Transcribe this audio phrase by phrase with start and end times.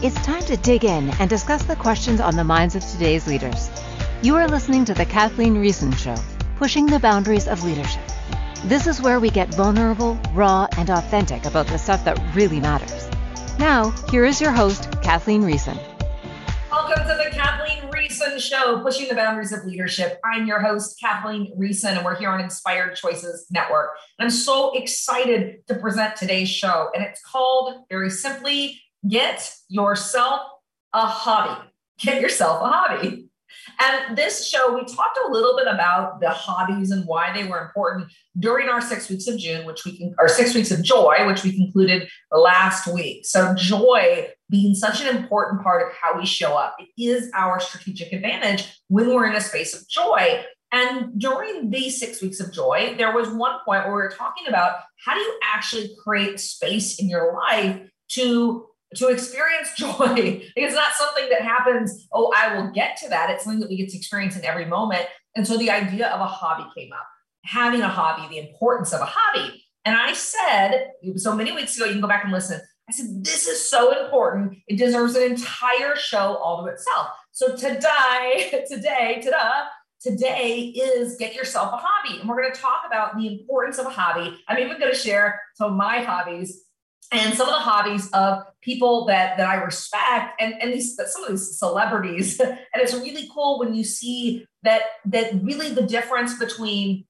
[0.00, 3.68] It's time to dig in and discuss the questions on the minds of today's leaders.
[4.22, 6.14] You are listening to The Kathleen Riessen Show,
[6.54, 8.04] pushing the boundaries of leadership.
[8.66, 13.10] This is where we get vulnerable, raw, and authentic about the stuff that really matters.
[13.58, 15.76] Now, here is your host, Kathleen Riessen.
[16.70, 20.20] Welcome to the Kathleen Riessen Show, pushing the boundaries of leadership.
[20.24, 23.96] I'm your host, Kathleen Riessen, and we're here on Inspired Choices Network.
[24.20, 30.40] And I'm so excited to present today's show, and it's called very simply get yourself
[30.92, 31.68] a hobby.
[31.98, 33.28] Get yourself a hobby.
[33.80, 37.60] And this show, we talked a little bit about the hobbies and why they were
[37.60, 41.26] important during our six weeks of June, which we can, or six weeks of joy,
[41.26, 43.24] which we concluded last week.
[43.26, 47.60] So, joy being such an important part of how we show up, it is our
[47.60, 50.44] strategic advantage when we're in a space of joy.
[50.70, 54.46] And during these six weeks of joy, there was one point where we were talking
[54.48, 60.42] about how do you actually create space in your life to to experience joy.
[60.56, 63.30] it's not something that happens, oh, I will get to that.
[63.30, 65.06] It's something that we get to experience in every moment.
[65.36, 67.06] And so the idea of a hobby came up,
[67.44, 69.64] having a hobby, the importance of a hobby.
[69.84, 72.60] And I said, so many weeks ago, you can go back and listen.
[72.88, 74.56] I said, this is so important.
[74.66, 77.08] It deserves an entire show all to itself.
[77.32, 79.66] So today, today, ta-da,
[80.00, 82.20] today is get yourself a hobby.
[82.20, 84.36] And we're going to talk about the importance of a hobby.
[84.48, 86.64] I'm even going to share some of my hobbies
[87.10, 91.24] and some of the hobbies of people that that I respect and and these some
[91.24, 92.40] of these celebrities.
[92.74, 97.06] And it's really cool when you see that that really the difference between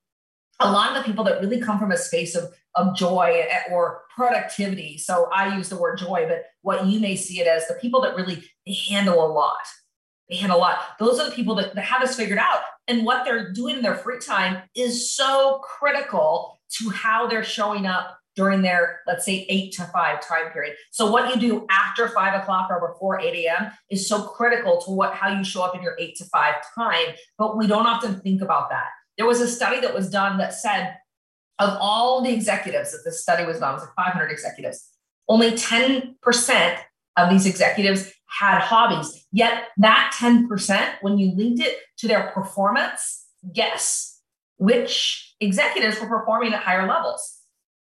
[0.61, 4.03] a lot of the people that really come from a space of of joy or
[4.15, 4.99] productivity.
[4.99, 8.01] So I use the word joy but what you may see it as the people
[8.03, 9.67] that really they handle a lot.
[10.29, 10.79] They handle a lot.
[10.99, 12.61] Those are the people that, that have this figured out.
[12.87, 17.87] And what they're doing in their free time is so critical to how they're showing
[17.87, 20.77] up during their, let's say, eight to five time period.
[20.93, 23.73] So what you do after five o'clock or before 8 a.m.
[23.91, 27.17] is so critical to what how you show up in your eight to five time.
[27.37, 28.87] But we don't often think about that.
[29.17, 30.95] There was a study that was done that said
[31.59, 34.89] of all the executives that this study was done, it was like 500 executives,
[35.29, 36.79] only 10%
[37.17, 39.27] of these executives had hobbies.
[39.33, 44.21] Yet that 10%, when you linked it to their performance, guess
[44.59, 47.38] which executives were performing at higher levels?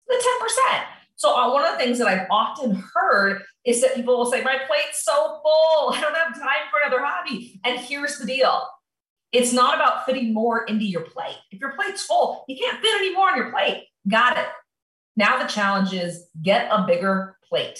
[0.07, 0.23] The
[0.71, 0.83] 10%.
[1.15, 4.43] So uh, one of the things that I've often heard is that people will say,
[4.43, 5.93] my plate's so full.
[5.93, 7.59] I don't have time for another hobby.
[7.63, 8.67] And here's the deal.
[9.31, 11.37] It's not about fitting more into your plate.
[11.51, 13.87] If your plate's full, you can't fit any more on your plate.
[14.07, 14.45] Got it.
[15.15, 17.79] Now the challenge is get a bigger plate.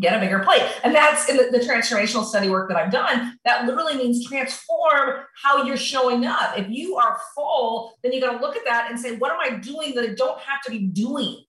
[0.00, 0.62] Get a bigger plate.
[0.82, 3.38] And that's in the, the transformational study work that I've done.
[3.44, 6.58] That literally means transform how you're showing up.
[6.58, 9.38] If you are full, then you got to look at that and say, what am
[9.40, 11.44] I doing that I don't have to be doing?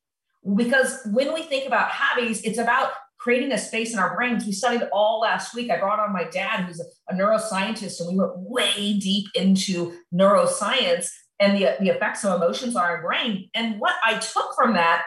[0.55, 4.45] Because when we think about hobbies, it's about creating a space in our brains.
[4.45, 5.71] We studied all last week.
[5.71, 9.97] I brought on my dad, who's a, a neuroscientist, and we went way deep into
[10.13, 13.49] neuroscience and the, the effects of emotions on our brain.
[13.55, 15.05] And what I took from that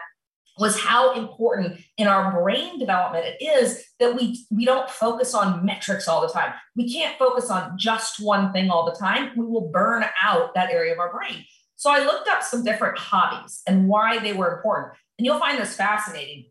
[0.59, 5.65] was how important in our brain development it is that we we don't focus on
[5.65, 6.53] metrics all the time.
[6.75, 9.31] We can't focus on just one thing all the time.
[9.37, 11.45] We will burn out that area of our brain.
[11.75, 14.97] So I looked up some different hobbies and why they were important.
[15.17, 16.45] And you'll find this fascinating.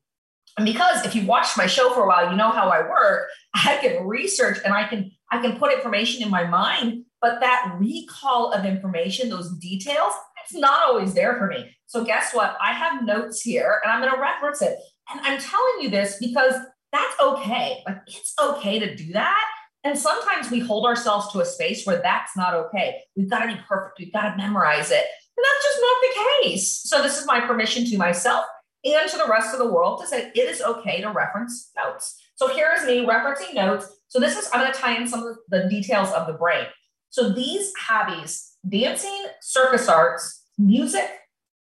[0.57, 3.29] And because if you watched my show for a while, you know how I work.
[3.55, 7.77] I can research and I can I can put information in my mind, but that
[7.79, 10.15] recall of information, those details,
[10.49, 11.77] it's not always there for me.
[11.87, 12.57] So guess what?
[12.61, 14.79] I have notes here and I'm going to reference it.
[15.11, 16.55] And I'm telling you this because
[16.93, 17.83] that's okay.
[17.87, 19.45] Like it's okay to do that.
[19.85, 22.97] And sometimes we hold ourselves to a space where that's not okay.
[23.17, 23.99] We've got to be perfect.
[23.99, 25.05] We've got to memorize it.
[25.37, 26.81] And that's just not the case.
[26.85, 28.45] So this is my permission to myself
[28.85, 32.19] and to the rest of the world to say it is okay to reference notes.
[32.37, 33.87] So here is me referencing notes.
[34.09, 36.67] So this is, I'm going to tie in some of the details of the brain.
[37.11, 41.09] So these hobbies, dancing, circus arts, music,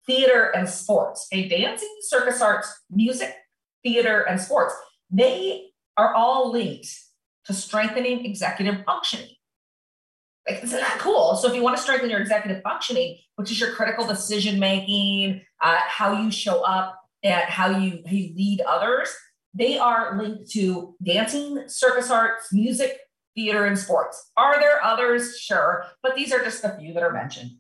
[0.05, 1.27] theater, and sports.
[1.33, 3.35] Okay, dancing, circus arts, music,
[3.83, 4.73] theater, and sports.
[5.11, 6.87] They are all linked
[7.45, 9.29] to strengthening executive functioning.
[10.47, 11.35] Like, isn't that cool?
[11.35, 15.41] So if you want to strengthen your executive functioning, which is your critical decision making,
[15.61, 19.09] uh, how you show up, and how you, how you lead others,
[19.55, 22.99] they are linked to dancing, circus arts, music,
[23.33, 24.31] theater, and sports.
[24.37, 25.39] Are there others?
[25.39, 27.51] Sure, but these are just a few that are mentioned.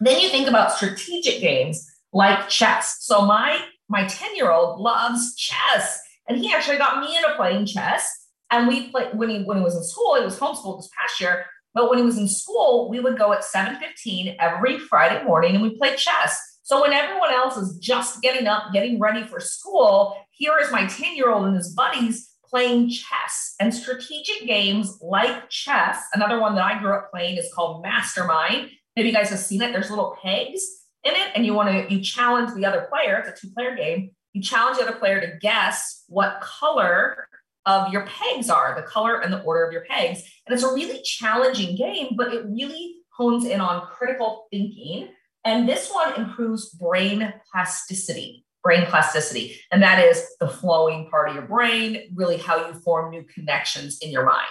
[0.00, 2.98] Then you think about strategic games like chess.
[3.00, 6.00] So my my 10-year-old loves chess.
[6.28, 8.08] And he actually got me into playing chess.
[8.50, 11.20] And we played when he when he was in school, he was homeschooled this past
[11.20, 11.46] year.
[11.74, 15.62] But when he was in school, we would go at 7:15 every Friday morning and
[15.62, 16.40] we played chess.
[16.62, 20.82] So when everyone else is just getting up, getting ready for school, here is my
[20.82, 26.04] 10-year-old and his buddies playing chess and strategic games like chess.
[26.12, 28.70] Another one that I grew up playing is called Mastermind.
[28.96, 29.72] Maybe you guys have seen it.
[29.72, 30.62] There's little pegs
[31.04, 33.18] in it, and you want to you challenge the other player.
[33.18, 34.10] It's a two-player game.
[34.32, 37.28] You challenge the other player to guess what color
[37.64, 40.22] of your pegs are, the color and the order of your pegs.
[40.46, 45.08] And it's a really challenging game, but it really hones in on critical thinking.
[45.44, 49.60] And this one improves brain plasticity brain plasticity.
[49.70, 53.98] And that is the flowing part of your brain, really how you form new connections
[54.02, 54.48] in your mind.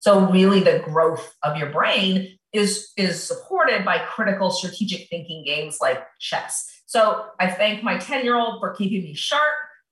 [0.00, 5.78] So really the growth of your brain is, is supported by critical strategic thinking games
[5.80, 6.82] like chess.
[6.86, 9.42] So I thank my 10 year old for keeping me sharp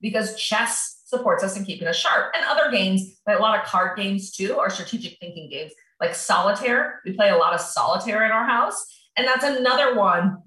[0.01, 2.33] because chess supports us in keeping us sharp.
[2.37, 6.15] And other games, like a lot of card games too, are strategic thinking games like
[6.15, 7.01] solitaire.
[7.05, 8.85] We play a lot of solitaire in our house.
[9.17, 10.39] And that's another one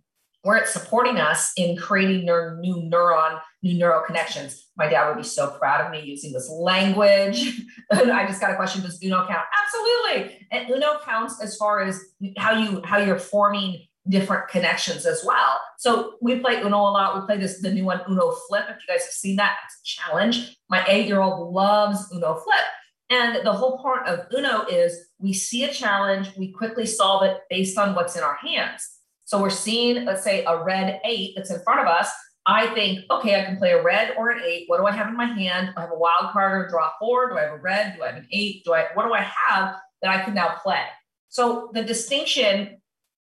[0.48, 4.70] where it's supporting us in creating new neuron, new neural connections.
[4.78, 7.64] My dad would be so proud of me using this language.
[7.92, 9.44] I just got a question: Does Uno count?
[9.62, 10.48] Absolutely.
[10.54, 12.02] And Uno counts as far as
[12.38, 15.60] how you how you're forming different connections as well.
[15.80, 17.20] So we play Uno a lot.
[17.20, 18.64] We play this the new one Uno Flip.
[18.70, 20.58] If you guys have seen that, it's a challenge.
[20.70, 22.66] My eight-year-old loves Uno Flip.
[23.10, 27.38] And the whole point of Uno is we see a challenge, we quickly solve it
[27.50, 28.97] based on what's in our hands.
[29.28, 32.10] So we're seeing, let's say, a red eight that's in front of us.
[32.46, 34.64] I think, okay, I can play a red or an eight.
[34.68, 35.68] What do I have in my hand?
[35.68, 37.30] Do I have a wild card or draw four?
[37.30, 37.98] Do I have a red?
[37.98, 38.64] Do I have an eight?
[38.64, 40.82] Do I, what do I have that I can now play?
[41.28, 42.78] So the distinction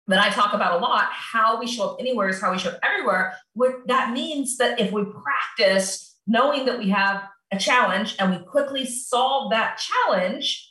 [0.05, 2.69] that I talk about a lot, how we show up anywhere is how we show
[2.69, 3.33] up everywhere.
[3.53, 8.45] What that means that if we practice knowing that we have a challenge and we
[8.45, 10.68] quickly solve that challenge,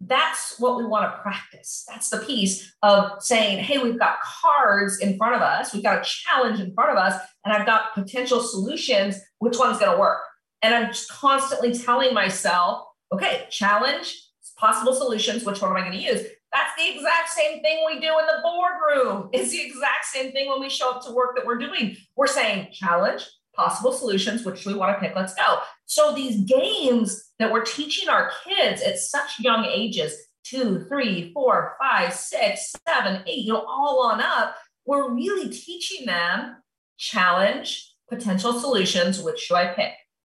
[0.00, 1.84] that's what we want to practice.
[1.88, 5.98] That's the piece of saying, hey, we've got cards in front of us, we've got
[5.98, 9.16] a challenge in front of us, and I've got potential solutions.
[9.38, 10.20] Which one's going to work?
[10.62, 14.14] And I'm just constantly telling myself, okay, challenge,
[14.56, 16.22] possible solutions, which one am I going to use?
[16.52, 19.28] That's the exact same thing we do in the boardroom.
[19.32, 21.96] It's the exact same thing when we show up to work that we're doing.
[22.16, 23.26] We're saying challenge,
[23.58, 25.58] possible solutions, which we want to pick, let's go.
[25.86, 30.14] So these games that we're teaching our kids at such young ages,
[30.44, 34.54] two, three, four, five, six, seven, eight, you know, all on up,
[34.86, 36.56] we're really teaching them
[36.98, 39.92] challenge potential solutions, which should I pick?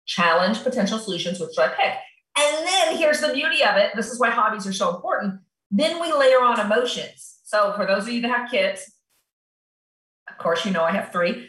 [0.07, 1.95] Challenge potential solutions, which should I pick?
[2.39, 3.91] And then here's the beauty of it.
[3.97, 5.41] This is why hobbies are so important.
[5.71, 7.41] Then we layer on emotions.
[7.45, 8.91] So for those of you that have kids,
[10.31, 11.49] of course, you know I have three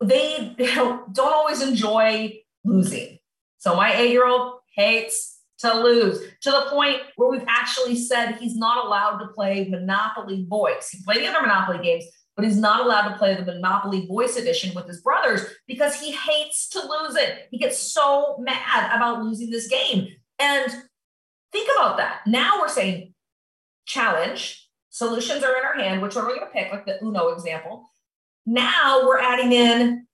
[0.00, 3.18] they don't always enjoy losing.
[3.58, 8.36] So my eight year old hates to lose to the point where we've actually said
[8.36, 10.88] he's not allowed to play Monopoly Voice.
[10.90, 12.04] He played the other Monopoly games,
[12.34, 16.12] but he's not allowed to play the Monopoly Voice edition with his brothers because he
[16.12, 17.48] hates to lose it.
[17.50, 20.08] He gets so mad about losing this game.
[20.38, 20.72] And
[21.52, 22.20] think about that.
[22.26, 23.12] Now we're saying
[23.84, 26.00] challenge, solutions are in our hand.
[26.00, 26.72] Which one are we going to pick?
[26.72, 27.86] Like the Uno example.
[28.46, 30.06] Now we're adding in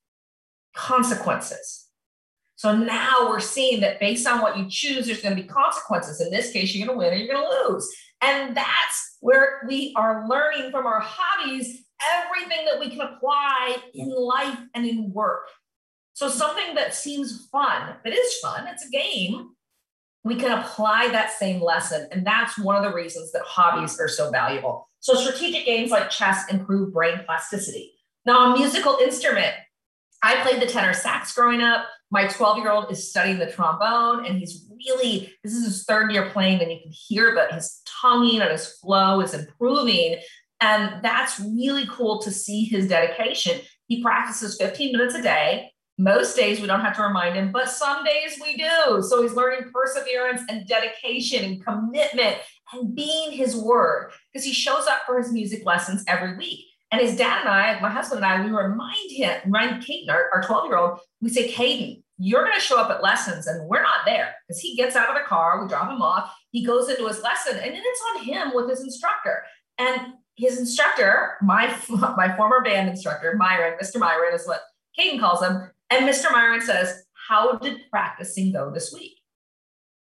[0.74, 1.86] consequences.
[2.56, 6.20] So now we're seeing that based on what you choose, there's going to be consequences.
[6.20, 7.88] In this case, you're going to win or you're going to lose.
[8.22, 14.10] And that's where we are learning from our hobbies everything that we can apply in
[14.10, 15.48] life and in work.
[16.14, 19.50] So, something that seems fun, that is fun, it's a game,
[20.24, 22.08] we can apply that same lesson.
[22.10, 24.88] And that's one of the reasons that hobbies are so valuable.
[25.00, 27.92] So, strategic games like chess improve brain plasticity.
[28.26, 29.54] Now, a musical instrument.
[30.22, 31.86] I played the tenor sax growing up.
[32.10, 36.10] My 12 year old is studying the trombone, and he's really, this is his third
[36.10, 40.16] year playing, and you can hear that his tonguing and his flow is improving.
[40.60, 43.60] And that's really cool to see his dedication.
[43.86, 45.70] He practices 15 minutes a day.
[45.98, 49.02] Most days we don't have to remind him, but some days we do.
[49.02, 52.38] So he's learning perseverance and dedication and commitment
[52.72, 56.66] and being his word because he shows up for his music lessons every week.
[56.92, 60.42] And his dad and I, my husband and I, we remind him, remind Caden, our
[60.42, 63.82] 12 year old, we say, Caden, you're going to show up at lessons and we're
[63.82, 66.88] not there because he gets out of the car, we drop him off, he goes
[66.88, 69.42] into his lesson, and then it's on him with his instructor.
[69.78, 71.76] And his instructor, my,
[72.16, 73.98] my former band instructor, Myron, Mr.
[73.98, 74.62] Myron is what
[74.98, 75.70] Caden calls him.
[75.90, 76.30] And Mr.
[76.30, 79.12] Myron says, How did practicing go this week?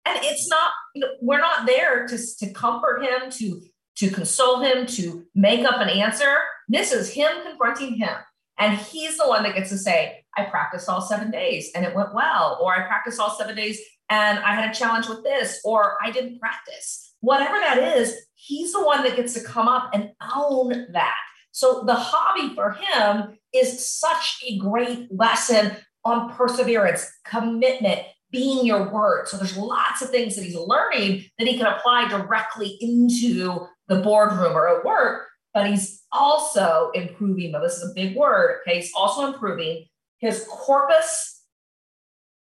[0.06, 3.60] And it's not, you know, we're not there to, to comfort him, to
[4.00, 6.38] to console him, to make up an answer.
[6.70, 8.14] This is him confronting him.
[8.58, 11.94] And he's the one that gets to say, I practiced all seven days and it
[11.94, 15.60] went well, or I practiced all seven days and I had a challenge with this,
[15.64, 17.14] or I didn't practice.
[17.20, 21.16] Whatever that is, he's the one that gets to come up and own that.
[21.52, 28.00] So the hobby for him is such a great lesson on perseverance, commitment,
[28.30, 29.28] being your word.
[29.28, 34.00] So there's lots of things that he's learning that he can apply directly into the
[34.00, 38.76] boardroom or at work, but he's also improving, but this is a big word, okay?
[38.76, 39.86] He's also improving
[40.18, 41.42] his corpus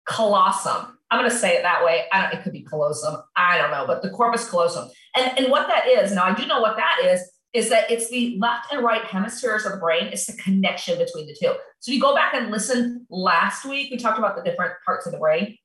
[0.09, 0.99] callosum.
[1.11, 2.05] I'm going to say it that way.
[2.13, 3.23] I don't, it could be callosum.
[3.37, 4.89] I don't know, but the corpus callosum.
[5.17, 7.21] And, and what that is, now I do know what that is,
[7.53, 10.09] is that it's the left and right hemispheres of the brain.
[10.09, 11.55] It's the connection between the two.
[11.81, 15.13] So you go back and listen last week, we talked about the different parts of
[15.13, 15.57] the brain.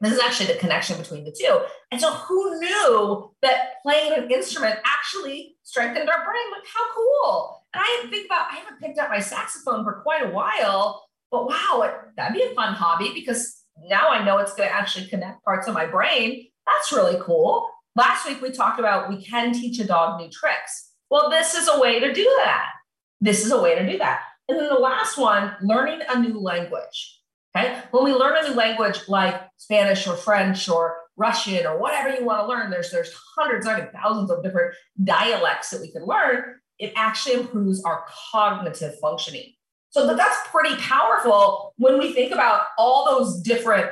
[0.00, 1.60] This is actually the connection between the two.
[1.90, 6.50] And so who knew that playing an instrument actually strengthened our brain?
[6.52, 7.66] Like how cool.
[7.74, 11.46] And I think about, I haven't picked up my saxophone for quite a while, but
[11.46, 15.06] wow, it, that'd be a fun hobby because now I know it's going to actually
[15.06, 16.46] connect parts of my brain.
[16.66, 17.68] That's really cool.
[17.94, 20.92] Last week we talked about we can teach a dog new tricks.
[21.10, 22.66] Well, this is a way to do that.
[23.20, 24.22] This is a way to do that.
[24.48, 27.19] And then the last one, learning a new language.
[27.56, 27.80] Okay.
[27.90, 32.24] When we learn a new language like Spanish or French or Russian or whatever you
[32.24, 36.06] want to learn, there's there's hundreds, I mean thousands of different dialects that we can
[36.06, 36.56] learn.
[36.78, 39.52] It actually improves our cognitive functioning.
[39.90, 43.90] So that's pretty powerful when we think about all those different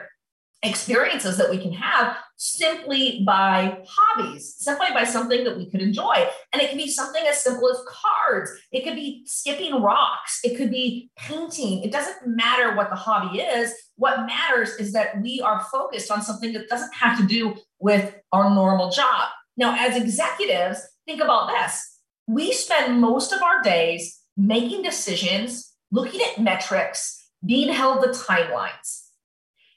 [0.63, 6.27] experiences that we can have simply by hobbies, simply by something that we could enjoy.
[6.53, 10.57] And it can be something as simple as cards, it could be skipping rocks, it
[10.57, 11.83] could be painting.
[11.83, 13.73] It doesn't matter what the hobby is.
[13.97, 18.15] What matters is that we are focused on something that doesn't have to do with
[18.33, 19.29] our normal job.
[19.57, 22.01] Now, as executives, think about this.
[22.27, 29.08] We spend most of our days making decisions, looking at metrics, being held to timelines.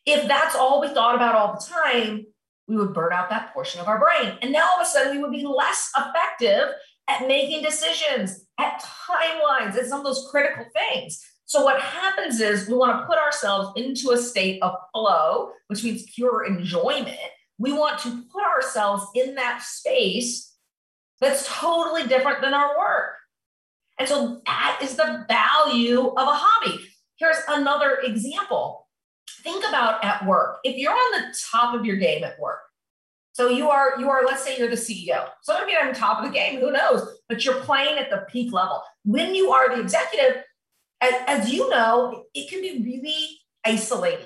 [0.06, 2.26] If that's all we thought about all the time,
[2.68, 4.38] we would burn out that portion of our brain.
[4.42, 6.74] And now all of a sudden, we would be less effective
[7.10, 11.22] at making decisions, at timelines, at some of those critical things.
[11.46, 15.84] So, what happens is we want to put ourselves into a state of flow, which
[15.84, 17.18] means pure enjoyment.
[17.58, 20.56] We want to put ourselves in that space
[21.20, 23.16] that's totally different than our work.
[24.00, 26.80] And so, that is the value of a hobby.
[27.18, 28.81] Here's another example
[29.44, 30.60] think about at work.
[30.64, 32.60] If you're on the top of your game at work
[33.34, 36.26] so you are you are let's say you're the ceo so maybe on top of
[36.26, 37.20] the game who knows?
[37.30, 38.84] But you're playing at the peak level.
[39.06, 40.44] When you are the executive
[41.00, 44.26] as, as you know it can be really isolating.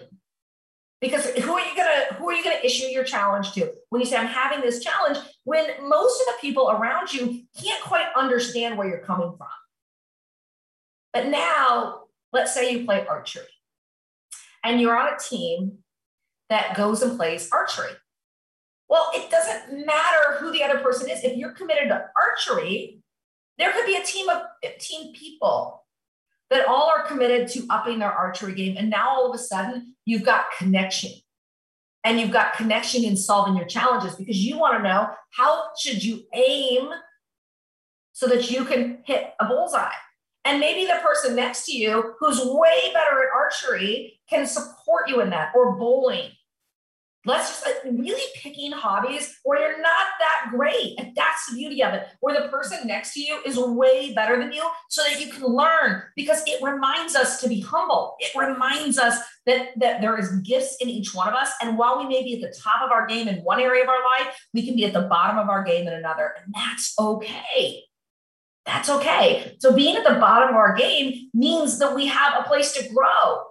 [1.02, 3.72] Because who are you gonna who are you gonna issue your challenge to?
[3.90, 7.84] When you say i'm having this challenge when most of the people around you can't
[7.84, 9.48] quite understand where you're coming from.
[11.14, 13.44] But now let's say you play archery
[14.66, 15.78] and you're on a team
[16.50, 17.92] that goes and plays archery.
[18.90, 21.24] Well, it doesn't matter who the other person is.
[21.24, 23.00] If you're committed to archery,
[23.58, 25.84] there could be a team of 15 people
[26.50, 28.76] that all are committed to upping their archery game.
[28.78, 31.12] And now all of a sudden, you've got connection.
[32.04, 36.04] And you've got connection in solving your challenges because you want to know how should
[36.04, 36.90] you aim
[38.14, 39.90] so that you can hit a bullseye.
[40.46, 45.22] And maybe the person next to you who's way better at archery can support you
[45.22, 46.32] in that or bowling.
[47.28, 50.94] Let's just like really picking hobbies where you're not that great.
[51.00, 54.38] And that's the beauty of it, where the person next to you is way better
[54.38, 58.16] than you so that you can learn because it reminds us to be humble.
[58.20, 61.52] It reminds us that, that there is gifts in each one of us.
[61.64, 63.90] And while we may be at the top of our game in one area of
[63.90, 66.36] our life, we can be at the bottom of our game in another.
[66.38, 67.86] And that's okay.
[68.66, 69.56] That's okay.
[69.60, 72.90] So being at the bottom of our game means that we have a place to
[72.90, 73.44] grow.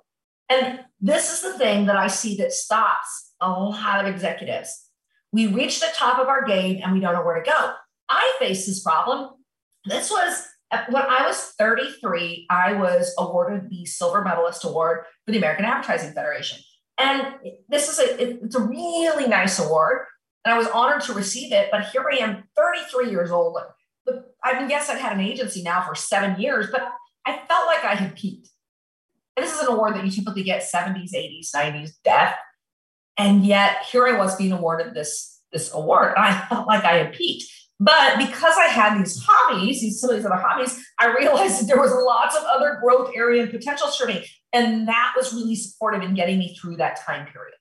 [0.48, 4.88] And this is the thing that I see that stops a lot of executives.
[5.32, 7.72] We reach the top of our game and we don't know where to go.
[8.08, 9.30] I faced this problem.
[9.84, 10.46] This was
[10.88, 16.12] when I was 33, I was awarded the Silver Medalist Award for the American Advertising
[16.12, 16.58] Federation.
[16.98, 17.34] And
[17.68, 20.06] this is a it's a really nice award.
[20.44, 21.68] And I was honored to receive it.
[21.70, 23.56] But here I am, 33 years old,
[24.42, 26.82] I mean, yes, I've had an agency now for seven years, but
[27.26, 28.48] I felt like I had peaked.
[29.36, 32.36] And this is an award that you typically get 70s, 80s, 90s, death.
[33.16, 36.12] And yet here I was being awarded this, this award.
[36.16, 37.44] And I felt like I had peaked.
[37.80, 41.66] But because I had these hobbies, these some of these other hobbies, I realized that
[41.66, 44.26] there was lots of other growth area and potentials for me.
[44.52, 47.54] And that was really supportive in getting me through that time period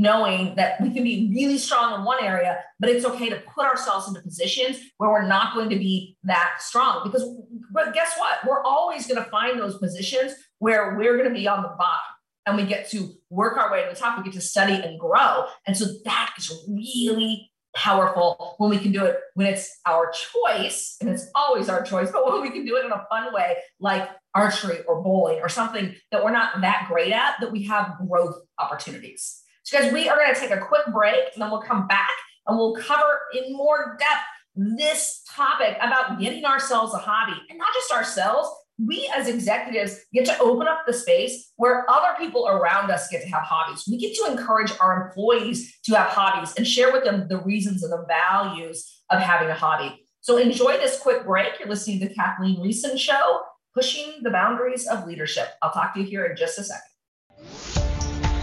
[0.00, 3.66] knowing that we can be really strong in one area, but it's okay to put
[3.66, 7.02] ourselves into positions where we're not going to be that strong.
[7.04, 7.28] Because,
[7.70, 8.38] but guess what?
[8.46, 12.00] We're always going to find those positions where we're going to be on the bottom
[12.46, 14.16] and we get to work our way to the top.
[14.16, 15.44] We get to study and grow.
[15.66, 20.96] And so that is really powerful when we can do it when it's our choice,
[21.00, 23.56] and it's always our choice, but when we can do it in a fun way,
[23.78, 27.96] like archery or bowling or something that we're not that great at, that we have
[28.08, 29.42] growth opportunities.
[29.62, 32.10] So, guys, we are going to take a quick break and then we'll come back
[32.46, 34.22] and we'll cover in more depth
[34.56, 38.48] this topic about getting ourselves a hobby and not just ourselves.
[38.84, 43.22] We as executives get to open up the space where other people around us get
[43.22, 43.84] to have hobbies.
[43.90, 47.82] We get to encourage our employees to have hobbies and share with them the reasons
[47.82, 50.02] and the values of having a hobby.
[50.22, 51.58] So enjoy this quick break.
[51.58, 53.40] You're listening to the Kathleen Riessen Show,
[53.74, 55.48] pushing the boundaries of leadership.
[55.62, 56.89] I'll talk to you here in just a second.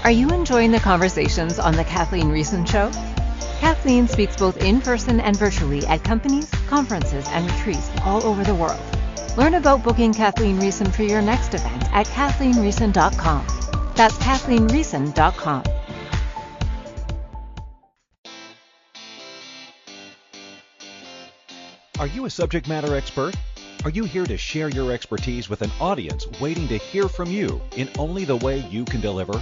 [0.04, 2.92] Are you enjoying the conversations on the Kathleen Riessen Show?
[3.60, 8.56] Kathleen speaks both in person and virtually at companies, conferences, and retreats all over the
[8.56, 8.80] world.
[9.38, 13.46] Learn about booking Kathleen Riessen for your next event at kathleenriessen.com.
[13.96, 15.64] That's kathleenriessen.com.
[22.00, 23.36] Are you a subject matter expert?
[23.84, 27.60] Are you here to share your expertise with an audience waiting to hear from you
[27.76, 29.42] in only the way you can deliver?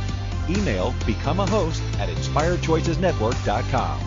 [0.51, 3.99] Email become a host at inspiredchoicesnetwork.com.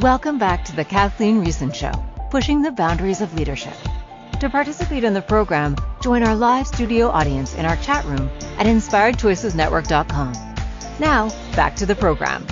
[0.00, 1.92] Welcome back to the Kathleen Riessen Show,
[2.30, 3.74] pushing the boundaries of leadership.
[4.38, 8.66] To participate in the program, join our live studio audience in our chat room at
[8.66, 10.32] inspiredchoicesnetwork.com.
[11.00, 12.46] Now, back to the program.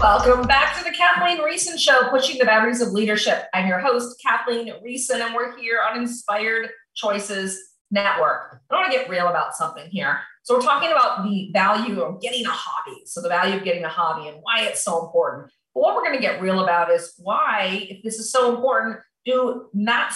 [0.00, 3.44] Welcome back to the Kathleen Riessen Show, pushing the boundaries of leadership.
[3.52, 8.60] I'm your host, Kathleen Riessen, and we're here on Inspired Choices network.
[8.70, 10.20] I want to get real about something here.
[10.42, 13.02] So we're talking about the value of getting a hobby.
[13.06, 15.50] So the value of getting a hobby and why it's so important.
[15.74, 18.98] But what we're going to get real about is why, if this is so important,
[19.24, 20.12] do not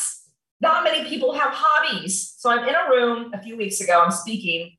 [0.60, 2.34] not many people have hobbies.
[2.38, 4.00] So I'm in a room a few weeks ago.
[4.00, 4.76] I'm speaking,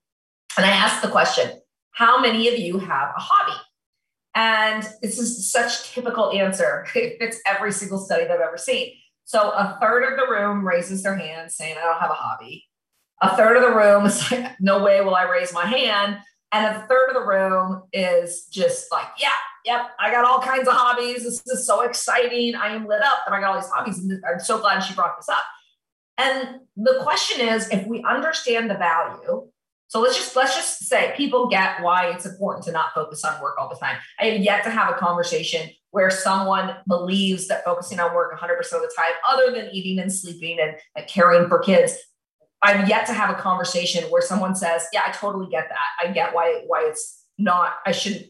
[0.55, 1.59] and I asked the question,
[1.91, 3.59] "How many of you have a hobby?"
[4.35, 6.87] And this is such typical answer.
[6.95, 8.93] It fits every single study that I've ever seen.
[9.25, 12.65] So a third of the room raises their hand saying, I don't have a hobby.
[13.21, 16.17] A third of the room is like, no way will I raise my hand.
[16.51, 19.29] And a third of the room is just like, yeah,
[19.65, 21.23] yep, I got all kinds of hobbies.
[21.23, 22.55] This is so exciting.
[22.55, 23.99] I am lit up that I got all these hobbies.
[23.99, 25.43] And I'm so glad she brought this up.
[26.17, 29.47] And the question is, if we understand the value,
[29.87, 33.39] so let's just let's just say people get why it's important to not focus on
[33.41, 33.97] work all the time.
[34.19, 38.57] I have yet to have a conversation where someone believes that focusing on work 100%
[38.57, 41.95] of the time, other than eating and sleeping and, and caring for kids,
[42.63, 46.07] I've yet to have a conversation where someone says, "Yeah, I totally get that.
[46.07, 47.73] I get why why it's not.
[47.85, 48.27] I shouldn't."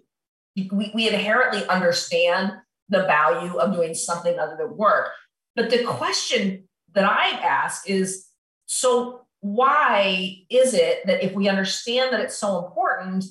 [0.55, 2.53] We, we inherently understand
[2.89, 5.09] the value of doing something other than work,
[5.55, 8.27] but the question that I ask is,
[8.65, 13.25] so why is it that if we understand that it's so important,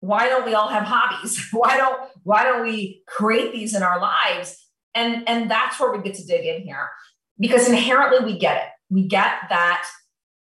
[0.00, 1.48] why don't we all have hobbies?
[1.52, 4.58] why don't why don't we create these in our lives?
[4.94, 6.90] And and that's where we get to dig in here,
[7.38, 8.68] because inherently we get it.
[8.90, 9.86] We get that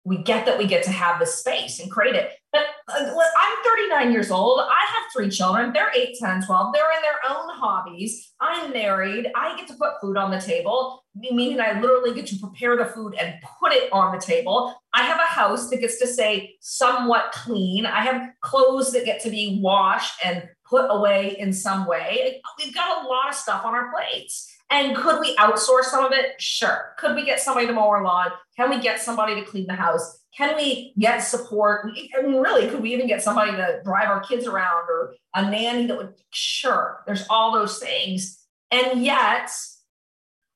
[0.04, 2.32] we get that we get to have this space and create it.
[2.52, 4.60] But uh, I'm 39 years old.
[4.60, 5.72] I have three children.
[5.72, 6.74] They're 8, 10, 12.
[6.74, 8.32] They're in their own hobbies.
[8.40, 9.28] I'm married.
[9.36, 12.86] I get to put food on the table, meaning I literally get to prepare the
[12.86, 14.74] food and put it on the table.
[14.92, 17.86] I have a house that gets to say somewhat clean.
[17.86, 22.42] I have clothes that get to be washed and put away in some way.
[22.58, 24.48] We've got a lot of stuff on our plates.
[24.72, 26.40] And could we outsource some of it?
[26.40, 26.94] Sure.
[26.98, 28.30] Could we get somebody to mow our lawn?
[28.56, 30.20] Can we get somebody to clean the house?
[30.34, 31.92] Can we get support?
[32.18, 35.42] I mean, really, could we even get somebody to drive our kids around or a
[35.42, 36.14] nanny that would?
[36.30, 37.02] Sure.
[37.06, 38.38] There's all those things.
[38.70, 39.50] And yet,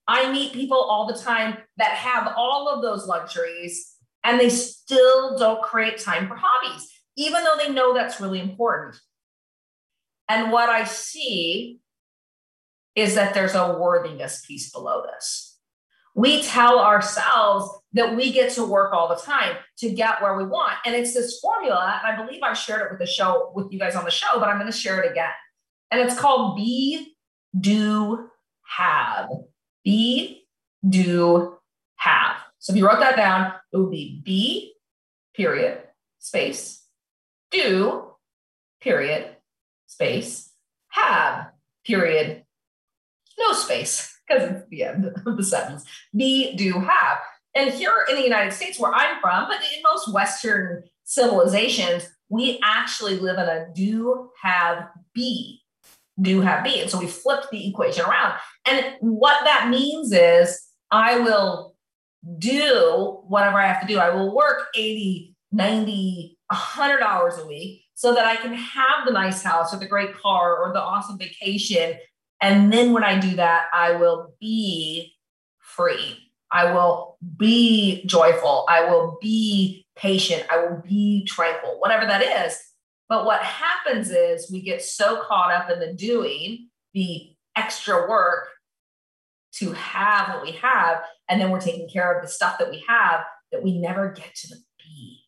[0.09, 5.37] I meet people all the time that have all of those luxuries and they still
[5.37, 8.99] don't create time for hobbies, even though they know that's really important.
[10.31, 11.81] And what I see
[12.97, 15.59] is that there's a worthiness piece below this.
[16.15, 20.47] We tell ourselves that we get to work all the time to get where we
[20.47, 20.73] want.
[20.87, 22.01] And it's this formula.
[22.03, 24.41] And I believe I shared it with the show, with you guys on the show,
[24.41, 25.31] but I'm going to share it again.
[25.91, 27.15] And it's called be,
[27.59, 28.31] do,
[28.67, 29.29] have.
[29.85, 30.47] Be,
[30.89, 31.59] do,
[31.97, 32.37] have.
[32.59, 34.73] So if you wrote that down, it would be be,
[35.35, 35.83] period,
[36.19, 36.83] space,
[37.51, 38.13] do,
[38.81, 39.37] period,
[39.87, 40.51] space,
[40.89, 41.49] have,
[41.85, 42.46] period,
[43.39, 45.85] no space because it's the end of the sentence.
[46.15, 47.19] Be, do, have.
[47.55, 52.59] And here in the United States, where I'm from, but in most Western civilizations, We
[52.63, 55.63] actually live in a do have be,
[56.21, 56.81] do have be.
[56.81, 58.35] And so we flipped the equation around.
[58.67, 61.77] And what that means is I will
[62.39, 64.01] do whatever I have to do.
[64.01, 69.13] I will work 80, 90, 100 hours a week so that I can have the
[69.13, 71.95] nice house or the great car or the awesome vacation.
[72.41, 75.15] And then when I do that, I will be
[75.59, 76.19] free.
[76.53, 78.67] I will be joyful.
[78.69, 80.45] I will be patient.
[80.51, 82.59] I will be tranquil, whatever that is.
[83.09, 88.49] But what happens is we get so caught up in the doing, the extra work
[89.55, 92.85] to have what we have, and then we're taking care of the stuff that we
[92.87, 93.21] have
[93.53, 95.21] that we never get to the be,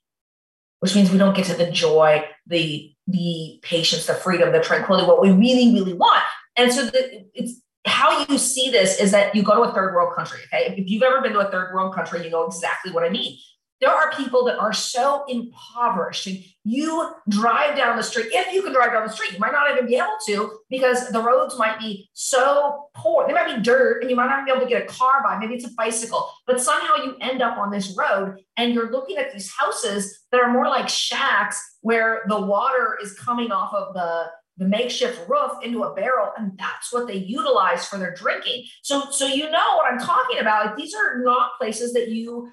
[0.80, 5.06] which means we don't get to the joy, the the patience, the freedom, the tranquility,
[5.06, 6.22] what we really, really want.
[6.58, 9.94] And so the, it's how you see this is that you go to a third
[9.94, 10.40] world country.
[10.52, 10.74] Okay.
[10.76, 13.38] If you've ever been to a third world country, you know exactly what I mean.
[13.80, 18.26] There are people that are so impoverished, and you drive down the street.
[18.32, 21.10] If you can drive down the street, you might not even be able to because
[21.10, 23.28] the roads might be so poor.
[23.28, 25.38] They might be dirt, and you might not be able to get a car by.
[25.38, 29.16] Maybe it's a bicycle, but somehow you end up on this road, and you're looking
[29.16, 33.94] at these houses that are more like shacks where the water is coming off of
[33.94, 34.24] the
[34.58, 39.10] the makeshift roof into a barrel and that's what they utilize for their drinking so
[39.10, 42.50] so you know what i'm talking about like these are not places that you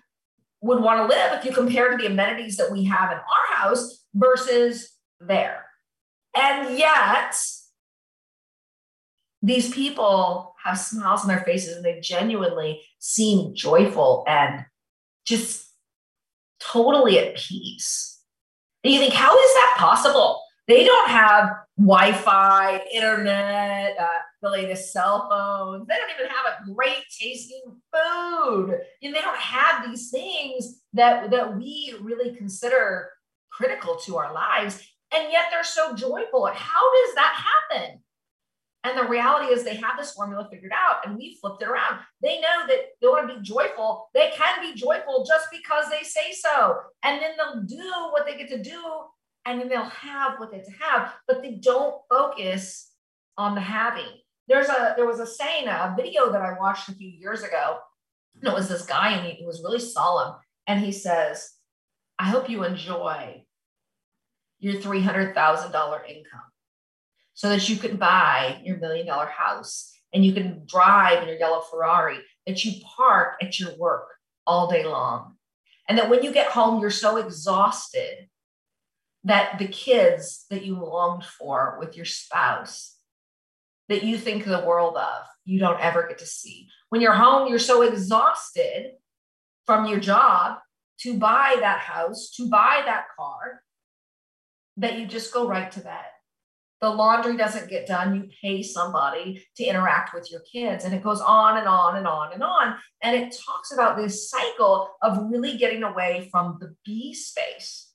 [0.66, 3.56] would want to live if you compare to the amenities that we have in our
[3.56, 4.90] house versus
[5.20, 5.66] there.
[6.36, 7.36] And yet,
[9.42, 14.66] these people have smiles on their faces and they genuinely seem joyful and
[15.26, 15.68] just
[16.60, 18.20] totally at peace.
[18.84, 20.42] And you think, how is that possible?
[20.68, 24.08] They don't have Wi Fi, internet, uh,
[24.42, 25.88] the latest cell phones.
[25.88, 28.80] They don't even have a great tasting food.
[29.02, 33.10] You know, they don't have these things that, that we really consider
[33.52, 34.88] critical to our lives.
[35.14, 36.46] And yet they're so joyful.
[36.46, 38.00] How does that happen?
[38.86, 42.02] And the reality is they have this formula figured out and we flipped it around.
[42.22, 44.10] They know that they want to be joyful.
[44.14, 46.78] They can be joyful just because they say so.
[47.04, 48.80] And then they'll do what they get to do
[49.46, 52.92] and then they'll have what they have, but they don't focus
[53.38, 54.10] on the having.
[54.48, 57.80] There's a there was a saying, a video that I watched a few years ago.
[58.36, 60.36] And it was this guy, and he, he was really solemn.
[60.68, 61.52] And he says,
[62.20, 63.44] I hope you enjoy
[64.60, 66.42] your $300,000 income
[67.34, 71.38] so that you can buy your million dollar house and you can drive in your
[71.38, 74.08] yellow Ferrari, that you park at your work
[74.48, 75.36] all day long.
[75.88, 78.28] And that when you get home, you're so exhausted
[79.26, 82.96] that the kids that you longed for with your spouse
[83.90, 86.68] that you think the world of, you don't ever get to see.
[86.90, 88.92] When you're home, you're so exhausted
[89.66, 90.58] from your job
[91.02, 93.62] to buy that house, to buy that car,
[94.78, 96.06] that you just go right to bed.
[96.82, 98.16] The laundry doesn't get done.
[98.16, 100.84] You pay somebody to interact with your kids.
[100.84, 102.76] And it goes on and on and on and on.
[103.02, 107.95] And it talks about this cycle of really getting away from the be space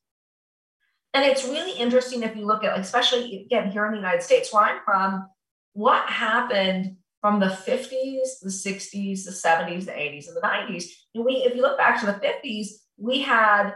[1.12, 4.52] and it's really interesting if you look at, especially again here in the United States,
[4.52, 5.28] where I'm from,
[5.72, 10.84] what happened from the 50s, the 60s, the 70s, the 80s, and the 90s.
[11.14, 13.74] And we, if you look back to the 50s, we had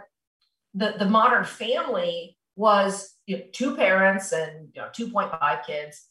[0.75, 6.07] the, the modern family was you know, two parents and you know 2.5 kids.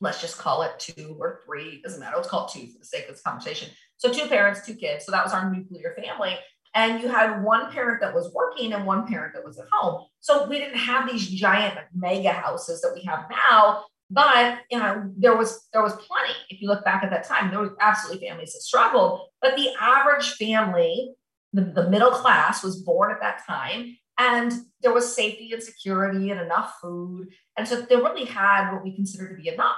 [0.00, 2.16] Let's just call it two or three, doesn't matter.
[2.16, 3.70] Let's call it two for the sake of this conversation.
[3.96, 5.06] So two parents, two kids.
[5.06, 6.36] So that was our nuclear family
[6.74, 10.06] and you had one parent that was working and one parent that was at home.
[10.20, 15.10] So we didn't have these giant mega houses that we have now, but you know
[15.16, 16.34] there was there was plenty.
[16.50, 19.68] If you look back at that time, there was absolutely families that struggled, but the
[19.80, 21.14] average family,
[21.52, 23.96] the, the middle class, was born at that time.
[24.16, 27.28] And there was safety and security and enough food.
[27.56, 29.74] And so they really had what we consider to be enough.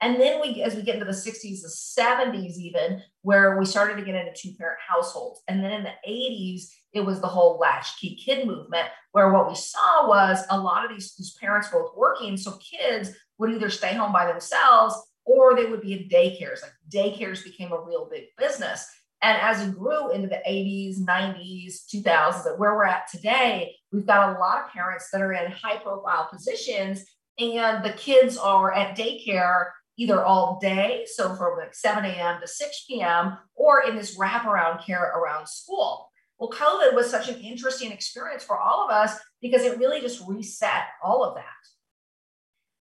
[0.00, 3.96] And then we, as we get into the 60s, the 70s, even where we started
[3.96, 5.42] to get into two parent households.
[5.48, 9.54] And then in the 80s, it was the whole latchkey kid movement, where what we
[9.54, 12.36] saw was a lot of these, these parents both working.
[12.36, 16.62] So kids would either stay home by themselves or they would be in daycares.
[16.62, 18.86] Like daycares became a real big business.
[19.20, 24.36] And as we grew into the 80s, 90s, 2000s, where we're at today, we've got
[24.36, 27.04] a lot of parents that are in high profile positions
[27.38, 32.40] and the kids are at daycare either all day, so from like 7 a.m.
[32.40, 36.10] to 6 p.m., or in this wraparound care around school.
[36.38, 40.22] Well, COVID was such an interesting experience for all of us because it really just
[40.26, 41.44] reset all of that.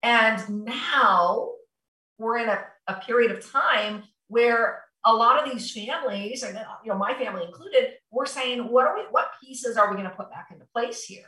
[0.03, 1.49] And now
[2.19, 6.91] we're in a, a period of time where a lot of these families, and you
[6.91, 10.15] know, my family included, we're saying, what are we, what pieces are we going to
[10.15, 11.23] put back into place here?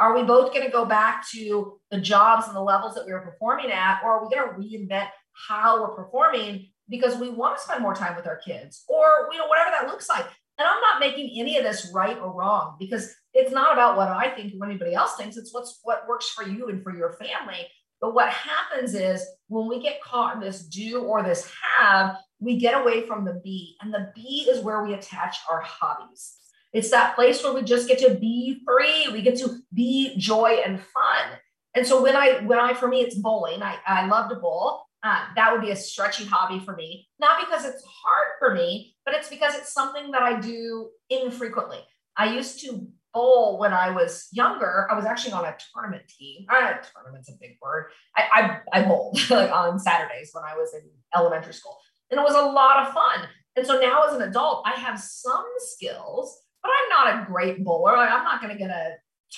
[0.00, 3.12] Are we both going to go back to the jobs and the levels that we
[3.12, 5.08] were performing at, or are we going to reinvent
[5.48, 9.38] how we're performing because we want to spend more time with our kids, or you
[9.38, 10.26] know whatever that looks like?
[10.58, 14.08] And I'm not making any of this right or wrong because it's not about what
[14.08, 15.36] I think or what anybody else thinks.
[15.36, 17.66] It's what's what works for you and for your family.
[18.00, 22.58] But what happens is when we get caught in this do or this have, we
[22.58, 23.76] get away from the be.
[23.80, 26.36] And the be is where we attach our hobbies.
[26.74, 29.06] It's that place where we just get to be free.
[29.12, 31.38] We get to be joy and fun.
[31.74, 33.62] And so when I, when I, for me, it's bowling.
[33.62, 34.82] I, I love to bowl.
[35.02, 38.96] Uh, that would be a stretchy hobby for me, not because it's hard for me,
[39.04, 41.80] but it's because it's something that I do infrequently.
[42.16, 44.88] I used to bowl when I was younger.
[44.90, 46.46] I was actually on a tournament team.
[46.48, 47.90] Uh, tournament's a big word.
[48.16, 51.78] I, I, I bowled like on Saturdays when I was in elementary school,
[52.10, 53.28] and it was a lot of fun.
[53.56, 57.62] And so now as an adult, I have some skills, but I'm not a great
[57.62, 57.96] bowler.
[57.96, 58.94] Like, I'm not going to get a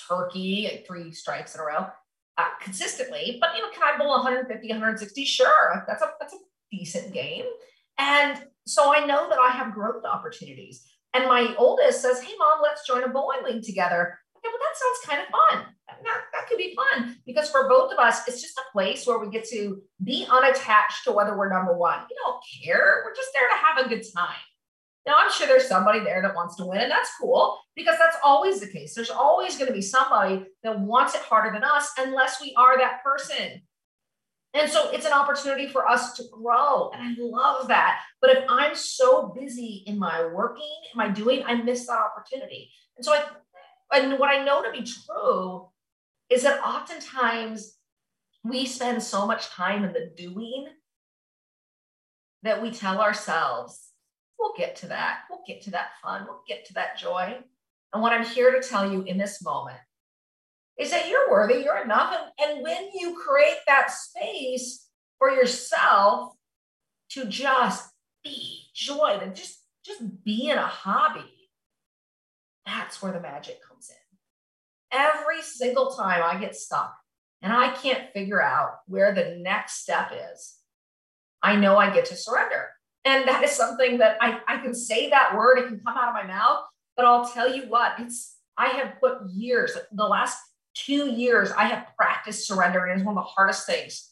[0.07, 1.87] turkey at three strikes in a row
[2.37, 5.25] uh, consistently, but you know, can I bowl 150, 160?
[5.25, 6.37] Sure, that's a that's a
[6.71, 7.45] decent game.
[7.99, 10.85] And so I know that I have growth opportunities.
[11.13, 14.77] And my oldest says, "Hey, mom, let's join a bowling league together." Okay, well, that
[14.77, 15.73] sounds kind of fun.
[16.03, 19.17] That, that could be fun because for both of us, it's just a place where
[19.17, 21.99] we get to be unattached to whether we're number one.
[22.07, 23.03] We don't care.
[23.03, 24.35] We're just there to have a good time.
[25.07, 28.17] Now, I'm sure there's somebody there that wants to win, and that's cool because that's
[28.23, 28.93] always the case.
[28.93, 32.77] There's always going to be somebody that wants it harder than us unless we are
[32.77, 33.61] that person.
[34.53, 36.89] And so it's an opportunity for us to grow.
[36.89, 38.01] And I love that.
[38.21, 42.69] But if I'm so busy in my working, in my doing, I miss that opportunity.
[42.97, 43.23] And so I,
[43.97, 45.67] and what I know to be true
[46.29, 47.77] is that oftentimes
[48.43, 50.67] we spend so much time in the doing
[52.43, 53.86] that we tell ourselves,
[54.39, 55.21] We'll get to that.
[55.29, 56.25] We'll get to that fun.
[56.27, 57.37] We'll get to that joy.
[57.93, 59.77] And what I'm here to tell you in this moment
[60.77, 62.13] is that you're worthy, you're enough.
[62.13, 66.33] And, and when you create that space for yourself
[67.09, 67.89] to just
[68.23, 71.49] be joy, to just, just be in a hobby,
[72.65, 74.99] that's where the magic comes in.
[74.99, 76.95] Every single time I get stuck
[77.41, 80.55] and I can't figure out where the next step is,
[81.41, 82.69] I know I get to surrender.
[83.07, 86.09] And that is something that I, I can say that word, it can come out
[86.09, 86.65] of my mouth,
[86.97, 90.37] but I'll tell you what, it's I have put years, the last
[90.73, 94.11] two years, I have practiced surrender, and it's one of the hardest things,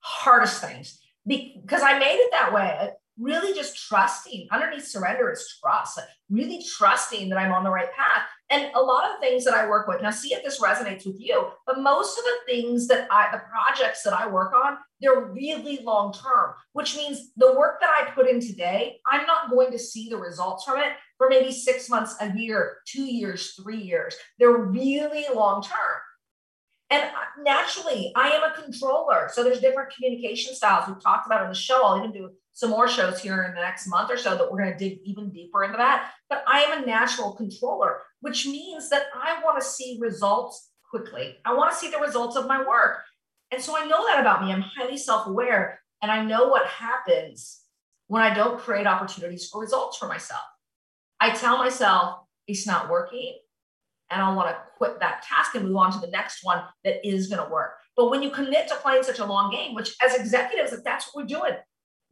[0.00, 0.98] hardest things.
[1.24, 7.28] Because I made it that way really just trusting underneath surrender is trust really trusting
[7.28, 8.22] that i'm on the right path.
[8.50, 11.20] And a lot of things that i work with now see if this resonates with
[11.20, 15.26] you but most of the things that i the projects that i work on they're
[15.26, 19.70] really long term which means the work that i put in today i'm not going
[19.70, 23.80] to see the results from it for maybe six months a year two years three
[23.80, 24.16] years.
[24.38, 26.00] They're really long term
[26.92, 27.10] and
[27.42, 29.30] naturally, I am a controller.
[29.32, 31.82] So there's different communication styles we've talked about on the show.
[31.82, 34.62] I'll even do some more shows here in the next month or so that we're
[34.62, 36.10] going to dig even deeper into that.
[36.28, 41.38] But I am a natural controller, which means that I want to see results quickly.
[41.46, 42.98] I want to see the results of my work.
[43.50, 44.52] And so I know that about me.
[44.52, 47.62] I'm highly self aware and I know what happens
[48.08, 50.42] when I don't create opportunities for results for myself.
[51.20, 53.38] I tell myself it's not working
[54.12, 57.06] and I want to quit that task and move on to the next one that
[57.06, 57.72] is going to work.
[57.96, 61.22] But when you commit to playing such a long game, which as executives, that's what
[61.22, 61.52] we're doing,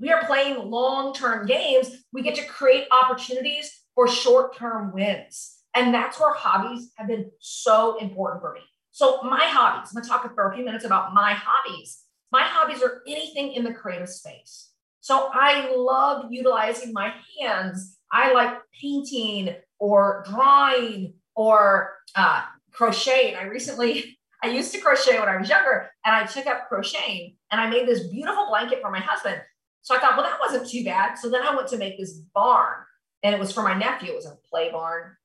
[0.01, 2.05] we are playing long term games.
[2.13, 5.59] We get to create opportunities for short term wins.
[5.75, 8.61] And that's where hobbies have been so important for me.
[8.91, 12.03] So, my hobbies, I'm going to talk for a few minutes about my hobbies.
[12.33, 14.71] My hobbies are anything in the creative space.
[15.01, 17.99] So, I love utilizing my hands.
[18.11, 23.35] I like painting or drawing or uh, crocheting.
[23.35, 27.37] I recently, I used to crochet when I was younger and I took up crocheting
[27.51, 29.41] and I made this beautiful blanket for my husband.
[29.81, 31.15] So I thought, well, that wasn't too bad.
[31.15, 32.85] So then I went to make this barn
[33.23, 34.11] and it was for my nephew.
[34.11, 35.17] It was a play barn,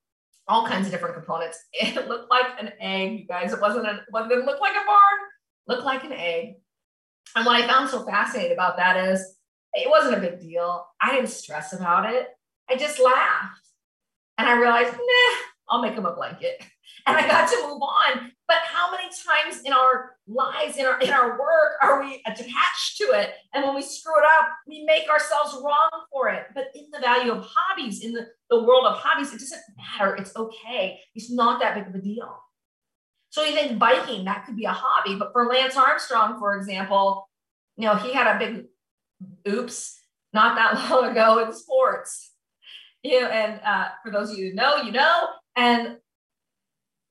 [0.48, 1.60] all kinds of different components.
[1.74, 3.52] It looked like an egg, you guys.
[3.52, 4.00] It wasn't, it
[4.30, 5.20] didn't look like a barn,
[5.68, 6.56] looked like an egg.
[7.36, 9.36] And what I found so fascinating about that is
[9.74, 10.86] it wasn't a big deal.
[11.02, 12.30] I didn't stress about it.
[12.70, 13.60] I just laughed.
[14.38, 15.38] And I realized, nah,
[15.70, 16.64] I'll make him a blanket.
[17.08, 18.32] And I got to move on.
[18.48, 22.98] But how many times in our lives, in our in our work, are we attached
[22.98, 23.32] to it?
[23.54, 26.46] And when we screw it up, we make ourselves wrong for it.
[26.56, 30.16] But in the value of hobbies, in the, the world of hobbies, it doesn't matter.
[30.16, 31.00] It's okay.
[31.14, 32.40] It's not that big of a deal.
[33.30, 35.16] So you think biking, that could be a hobby.
[35.16, 37.30] But for Lance Armstrong, for example,
[37.78, 38.66] you know, he had a big
[39.48, 40.00] oops
[40.34, 42.32] not that long ago in sports.
[43.04, 45.98] You know, and uh, for those of you who know, you know, and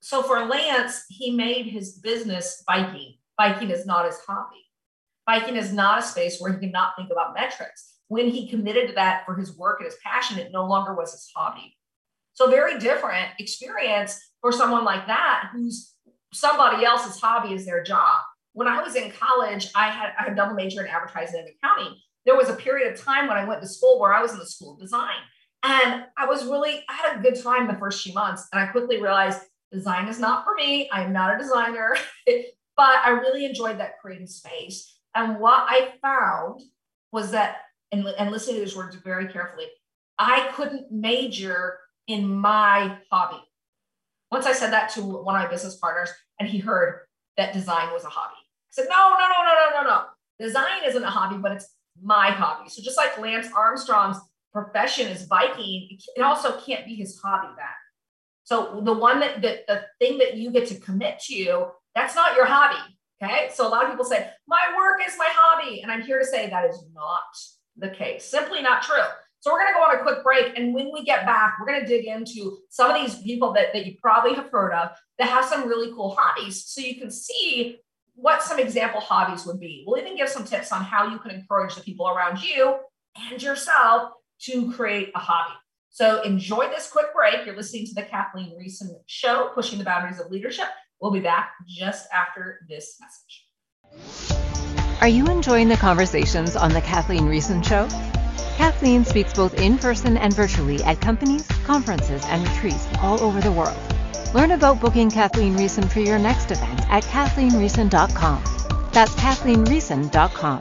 [0.00, 3.14] so for Lance, he made his business biking.
[3.38, 4.64] Biking is not his hobby.
[5.26, 7.94] Biking is not a space where he can not think about metrics.
[8.09, 11.12] When he committed to that for his work and his passion, it no longer was
[11.12, 11.74] his hobby.
[12.35, 15.94] So very different experience for someone like that who's
[16.35, 18.20] somebody else's hobby is their job.
[18.52, 21.98] When I was in college, I had I had double major in advertising and accounting.
[22.26, 24.38] There was a period of time when I went to school where I was in
[24.38, 25.16] the school of design.
[25.64, 28.46] And I was really, I had a good time the first few months.
[28.53, 29.40] And I quickly realized
[29.72, 30.90] design is not for me.
[30.92, 31.96] I'm not a designer,
[32.77, 34.98] but I really enjoyed that creative space.
[35.14, 36.61] And what I found
[37.12, 37.57] was that,
[37.92, 39.66] and, and listening to these words very carefully,
[40.18, 43.42] I couldn't major in my hobby.
[44.31, 47.00] Once I said that to one of my business partners, and he heard
[47.38, 48.35] that design was a hobby.
[48.37, 50.05] I said, no, no, no, no, no, no, no.
[50.46, 51.68] Design isn't a hobby, but it's
[52.03, 52.68] my hobby.
[52.68, 54.18] So just like Lance Armstrong's
[54.54, 57.74] profession is biking, it also can't be his hobby that.
[58.44, 62.36] So the one that, that the thing that you get to commit to, that's not
[62.36, 62.78] your hobby.
[63.22, 63.48] Okay.
[63.52, 65.80] So a lot of people say, my work is my hobby.
[65.80, 67.22] And I'm here to say that is not
[67.76, 69.02] the case, simply not true.
[69.40, 70.58] So we're going to go on a quick break.
[70.58, 73.72] And when we get back, we're going to dig into some of these people that,
[73.72, 76.64] that you probably have heard of that have some really cool hobbies.
[76.66, 77.78] So you can see
[78.14, 79.84] what some example hobbies would be.
[79.86, 82.76] We'll even give some tips on how you can encourage the people around you
[83.30, 85.54] and yourself to create a hobby.
[85.90, 87.46] So enjoy this quick break.
[87.46, 90.66] You're listening to the Kathleen Riessen Show, Pushing the Boundaries of Leadership.
[91.00, 93.46] We'll be back just after this message.
[95.00, 97.88] Are you enjoying the conversations on the Kathleen Riessen Show?
[98.56, 103.52] Kathleen speaks both in person and virtually at companies, conferences, and retreats all over the
[103.52, 103.76] world.
[104.34, 108.42] Learn about booking Kathleen Riessen for your next event at kathleenriessen.com.
[108.92, 110.60] That's kathleenriessen.com.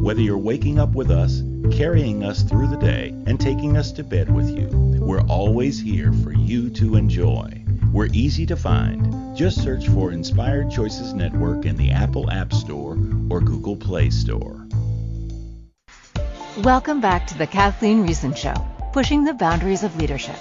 [0.00, 1.42] Whether you're waking up with us,
[1.76, 4.66] carrying us through the day, and taking us to bed with you,
[4.98, 7.62] we're always here for you to enjoy.
[7.92, 9.36] We're easy to find.
[9.36, 12.92] Just search for Inspired Choices Network in the Apple App Store
[13.28, 14.66] or Google Play Store.
[16.62, 18.54] Welcome back to the Kathleen Riessen Show,
[18.94, 20.36] pushing the boundaries of leadership.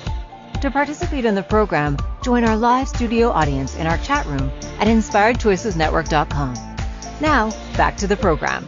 [0.61, 4.87] To participate in the program, join our live studio audience in our chat room at
[4.87, 6.53] inspiredchoicesnetwork.com.
[7.19, 8.65] Now, back to the program.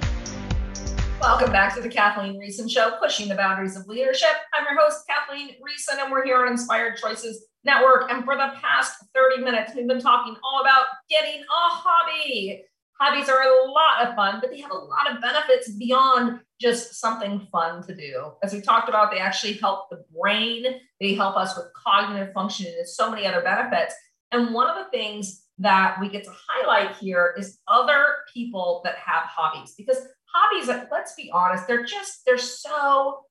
[1.21, 4.31] Welcome back to the Kathleen Riessen Show, pushing the boundaries of leadership.
[4.55, 8.12] I'm your host, Kathleen Riessen, and we're here on Inspired Choices Network.
[8.12, 12.63] And for the past 30 minutes, we've been talking all about getting a hobby.
[12.99, 16.95] Hobbies are a lot of fun, but they have a lot of benefits beyond just
[16.95, 18.31] something fun to do.
[18.41, 20.65] As we talked about, they actually help the brain,
[20.99, 23.93] they help us with cognitive function, and so many other benefits.
[24.31, 28.95] And one of the things that we get to highlight here is other people that
[28.95, 29.99] have hobbies because
[30.34, 33.22] hobbies, let's be honest, they're just, they're so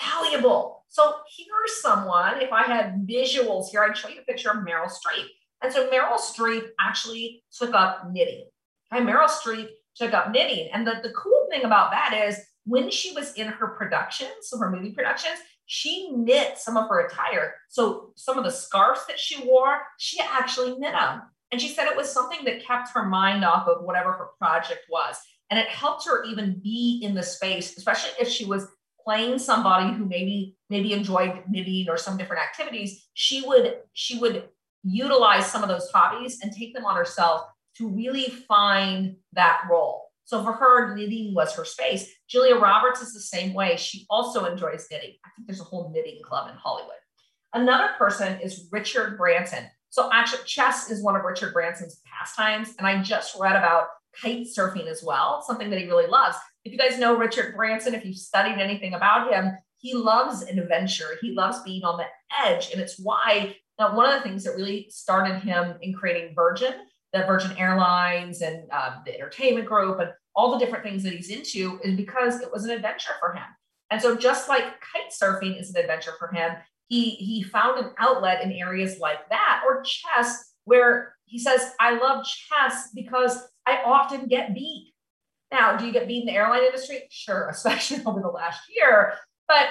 [0.00, 0.84] valuable.
[0.88, 4.88] So here's someone, if I had visuals here, I'd show you a picture of Meryl
[4.88, 5.26] Streep.
[5.62, 8.46] And so Meryl Streep actually took up knitting.
[8.92, 10.68] Okay, Meryl Streep took up knitting.
[10.72, 14.58] And the, the cool thing about that is when she was in her productions, so
[14.58, 17.54] her movie productions, she knit some of her attire.
[17.68, 21.22] So some of the scarves that she wore, she actually knit them.
[21.52, 24.82] And she said it was something that kept her mind off of whatever her project
[24.90, 25.16] was.
[25.50, 28.66] And it helped her even be in the space, especially if she was
[29.04, 33.08] playing somebody who maybe maybe enjoyed knitting or some different activities.
[33.14, 34.48] She would she would
[34.82, 37.42] utilize some of those hobbies and take them on herself
[37.78, 40.06] to really find that role.
[40.24, 42.10] So for her, knitting was her space.
[42.28, 43.76] Julia Roberts is the same way.
[43.76, 45.14] She also enjoys knitting.
[45.24, 46.94] I think there's a whole knitting club in Hollywood.
[47.54, 49.64] Another person is Richard Branson.
[49.90, 52.74] So actually, chess is one of Richard Branson's pastimes.
[52.78, 53.86] And I just read about
[54.20, 56.36] kite surfing as well, something that he really loves.
[56.64, 60.58] If you guys know Richard Branson, if you've studied anything about him, he loves an
[60.58, 61.10] adventure.
[61.20, 62.06] He loves being on the
[62.44, 62.72] edge.
[62.72, 66.72] And it's why now, one of the things that really started him in creating Virgin,
[67.12, 71.30] the Virgin Airlines and um, the entertainment group and all the different things that he's
[71.30, 73.44] into is because it was an adventure for him.
[73.90, 76.52] And so just like kite surfing is an adventure for him,
[76.88, 81.98] he he found an outlet in areas like that or chess where he says, I
[81.98, 84.92] love chess because I often get beat.
[85.52, 87.02] Now, do you get beat in the airline industry?
[87.10, 89.14] Sure, especially over the last year.
[89.48, 89.68] But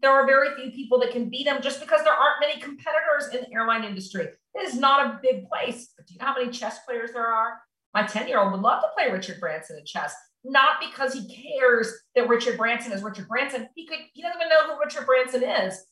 [0.00, 3.28] there are very few people that can beat him just because there aren't many competitors
[3.32, 4.28] in the airline industry.
[4.54, 5.90] It is not a big place.
[5.96, 7.58] But do you know how many chess players there are?
[7.94, 11.58] My 10 year old would love to play Richard Branson in chess, not because he
[11.58, 13.68] cares that Richard Branson is Richard Branson.
[13.74, 15.84] He could, he doesn't even know who Richard Branson is,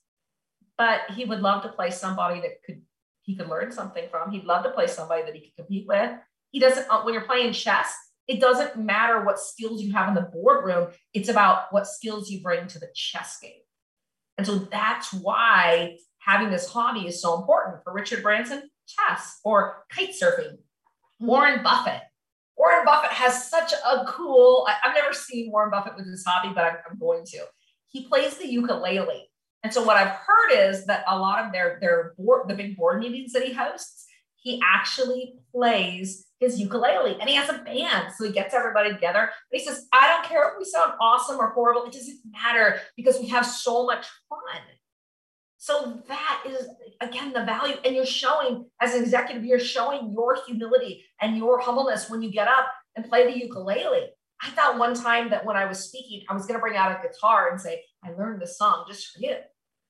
[0.78, 2.82] but he would love to play somebody that could,
[3.22, 4.30] he could learn something from.
[4.30, 6.12] He'd love to play somebody that he could compete with.
[6.56, 7.94] He doesn't, uh, when you're playing chess,
[8.26, 10.88] it doesn't matter what skills you have in the boardroom.
[11.12, 13.60] It's about what skills you bring to the chess game.
[14.38, 19.84] And so that's why having this hobby is so important for Richard Branson, chess or
[19.90, 20.56] kite surfing.
[21.20, 22.00] Warren Buffett.
[22.56, 26.54] Warren Buffett has such a cool, I, have never seen Warren Buffett with his hobby,
[26.54, 27.44] but I'm, I'm going to.
[27.88, 29.28] He plays the ukulele.
[29.62, 32.78] And so what I've heard is that a lot of their, their board, the big
[32.78, 38.12] board meetings that he hosts, he actually plays his ukulele and he has a band.
[38.16, 39.30] So he gets everybody together.
[39.50, 41.84] He says, I don't care if we sound awesome or horrible.
[41.84, 44.60] It doesn't matter because we have so much fun.
[45.58, 46.68] So that is
[47.00, 47.76] again the value.
[47.84, 52.30] And you're showing as an executive, you're showing your humility and your humbleness when you
[52.30, 54.10] get up and play the ukulele.
[54.42, 56.92] I thought one time that when I was speaking, I was going to bring out
[56.92, 59.36] a guitar and say, I learned this song just for you.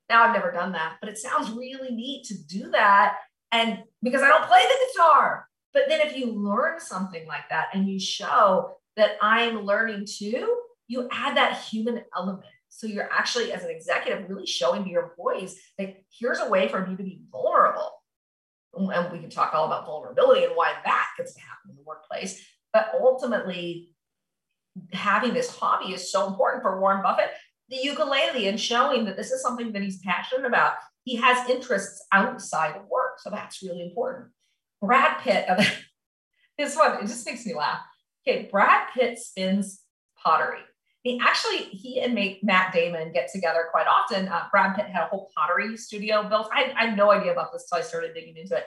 [0.08, 3.16] Now I've never done that, but it sounds really neat to do that
[3.52, 5.48] and because I don't play the guitar.
[5.76, 10.56] But then if you learn something like that and you show that I'm learning too,
[10.88, 12.46] you add that human element.
[12.70, 16.68] So you're actually, as an executive, really showing to your employees that here's a way
[16.68, 17.90] for you to be vulnerable.
[18.72, 21.82] And we can talk all about vulnerability and why that gets to happen in the
[21.82, 22.42] workplace.
[22.72, 23.90] But ultimately,
[24.94, 27.32] having this hobby is so important for Warren Buffett.
[27.68, 30.72] The ukulele and showing that this is something that he's passionate about.
[31.04, 34.28] He has interests outside of work so that's really important.
[34.80, 35.46] Brad Pitt,
[36.58, 37.80] this one, it just makes me laugh.
[38.26, 39.82] Okay, Brad Pitt spins
[40.22, 40.60] pottery.
[41.02, 44.26] He actually, he and Matt Damon get together quite often.
[44.26, 46.48] Uh, Brad Pitt had a whole pottery studio built.
[46.52, 48.64] I, I, had no idea about this until I started digging into it.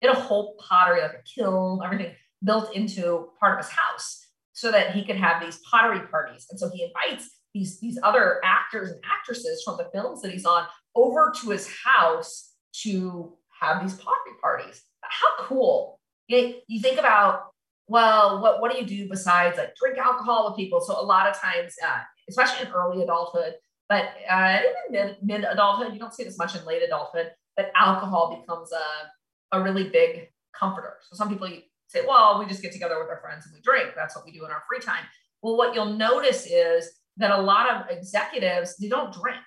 [0.00, 4.26] He had a whole pottery, like a kiln, everything built into part of his house
[4.54, 6.46] so that he could have these pottery parties.
[6.50, 10.46] And so he invites these, these other actors and actresses from the films that he's
[10.46, 14.82] on over to his house to have these pottery parties.
[15.02, 15.98] How cool.
[16.28, 17.52] You, you think about,
[17.88, 20.80] well, what, what do you do besides like drink alcohol with people?
[20.80, 23.54] So a lot of times, uh, especially in early adulthood,
[23.88, 24.60] but uh,
[24.90, 28.40] even in mid, adulthood, you don't see it as much in late adulthood, but alcohol
[28.40, 30.94] becomes a, a really big comforter.
[31.02, 31.48] So some people
[31.88, 33.94] say, well, we just get together with our friends and we drink.
[33.94, 35.04] That's what we do in our free time.
[35.42, 39.42] Well, what you'll notice is that a lot of executives, they don't drink.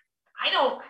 [0.45, 0.81] I don't,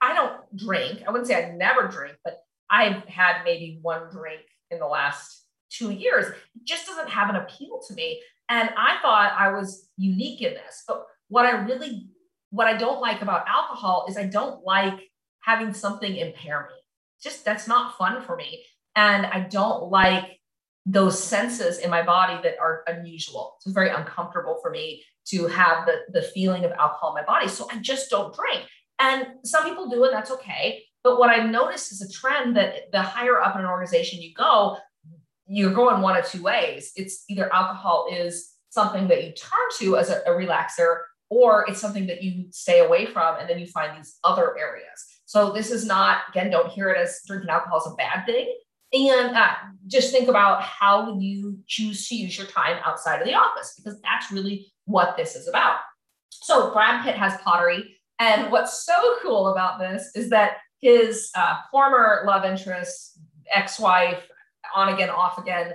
[0.00, 1.02] I don't drink.
[1.06, 5.44] I wouldn't say I never drink, but I've had maybe one drink in the last
[5.70, 6.26] two years.
[6.26, 8.22] It just doesn't have an appeal to me.
[8.48, 10.84] And I thought I was unique in this.
[10.86, 12.08] But what I really,
[12.50, 15.00] what I don't like about alcohol is I don't like
[15.40, 16.76] having something impair me.
[17.22, 18.64] Just that's not fun for me.
[18.94, 20.38] And I don't like
[20.86, 23.56] those senses in my body that are unusual.
[23.64, 27.48] It's very uncomfortable for me to have the, the feeling of alcohol in my body.
[27.48, 28.64] So I just don't drink.
[29.00, 30.84] And some people do, and that's okay.
[31.06, 34.34] But what I've noticed is a trend that the higher up in an organization you
[34.34, 34.76] go,
[35.46, 36.90] you're going one of two ways.
[36.96, 41.80] It's either alcohol is something that you turn to as a, a relaxer, or it's
[41.80, 44.98] something that you stay away from, and then you find these other areas.
[45.26, 48.52] So this is not, again, don't hear it as drinking alcohol is a bad thing.
[48.92, 49.54] And uh,
[49.86, 54.00] just think about how you choose to use your time outside of the office, because
[54.00, 55.76] that's really what this is about.
[56.30, 57.92] So Brad Pitt has pottery.
[58.18, 63.18] And what's so cool about this is that his uh, former love interest,
[63.52, 64.28] ex-wife,
[64.74, 65.74] on again, off again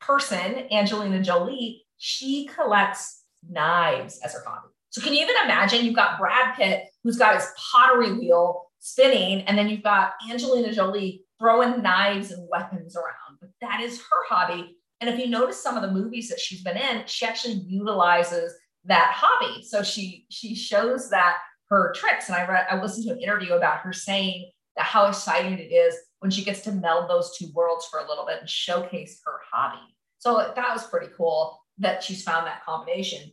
[0.00, 4.68] person, Angelina Jolie, she collects knives as her hobby.
[4.90, 5.84] So can you even imagine?
[5.84, 10.72] You've got Brad Pitt, who's got his pottery wheel spinning, and then you've got Angelina
[10.72, 13.38] Jolie throwing knives and weapons around.
[13.40, 14.76] But that is her hobby.
[15.00, 18.52] And if you notice some of the movies that she's been in, she actually utilizes
[18.84, 19.62] that hobby.
[19.62, 21.38] So she she shows that
[21.70, 22.28] her tricks.
[22.28, 25.72] And I read, I listened to an interview about her saying that how exciting it
[25.72, 29.20] is when she gets to meld those two worlds for a little bit and showcase
[29.24, 29.80] her hobby.
[30.18, 33.30] So that was pretty cool that she's found that combination.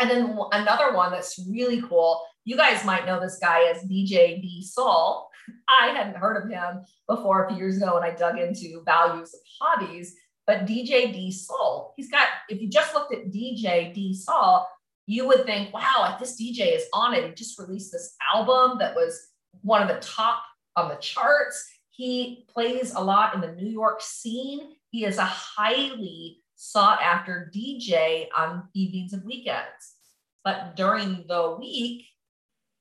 [0.00, 2.22] And then another one that's really cool.
[2.44, 5.30] You guys might know this guy as DJ D-Sol.
[5.68, 9.34] I hadn't heard of him before a few years ago when I dug into values
[9.34, 10.14] of hobbies.
[10.46, 14.66] But DJ D-Sol, he's got, if you just looked at DJ D-Sol,
[15.10, 17.24] you would think, wow, this DJ is on it.
[17.24, 19.20] He just released this album that was
[19.62, 20.40] one of the top
[20.76, 21.68] on the charts.
[21.90, 24.74] He plays a lot in the New York scene.
[24.90, 29.96] He is a highly sought after DJ on evenings and weekends.
[30.44, 32.06] But during the week,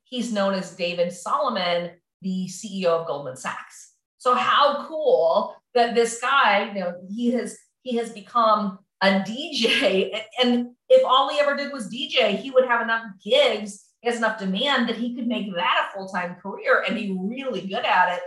[0.03, 3.93] he's known as David Solomon, the CEO of Goldman Sachs.
[4.19, 10.21] So how cool that this guy, you know, he has he has become a DJ.
[10.43, 14.17] And if all he ever did was DJ, he would have enough gigs, he has
[14.17, 18.15] enough demand that he could make that a full-time career and be really good at
[18.15, 18.21] it.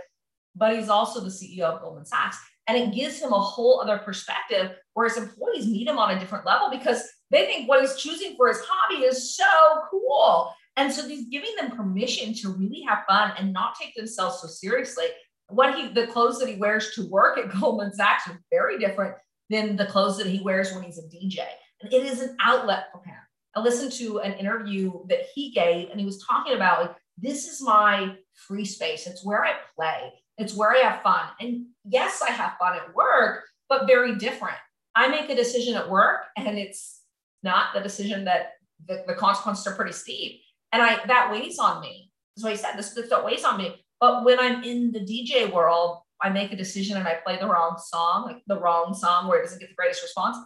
[0.55, 2.37] But he's also the CEO of Goldman Sachs.
[2.67, 6.19] And it gives him a whole other perspective where his employees meet him on a
[6.19, 9.43] different level because they think what he's choosing for his hobby is so
[9.89, 10.53] cool.
[10.77, 14.47] And so he's giving them permission to really have fun and not take themselves so
[14.47, 15.05] seriously.
[15.49, 19.15] What he, the clothes that he wears to work at Goldman Sachs are very different
[19.49, 21.39] than the clothes that he wears when he's a DJ.
[21.83, 23.15] And it is an outlet for him.
[23.55, 27.47] I listened to an interview that he gave, and he was talking about like, this
[27.47, 29.05] is my free space.
[29.05, 30.13] It's where I play.
[30.37, 31.27] It's where I have fun.
[31.39, 34.57] And yes, I have fun at work, but very different.
[34.95, 37.01] I make a decision at work, and it's
[37.43, 38.53] not the decision that
[38.87, 40.41] the, the consequences are pretty steep.
[40.71, 42.11] And I that weighs on me.
[42.35, 42.75] That's what he said.
[42.75, 43.85] This, this weighs on me.
[43.99, 47.47] But when I'm in the DJ world, I make a decision and I play the
[47.47, 50.37] wrong song, like the wrong song where it doesn't get the greatest response.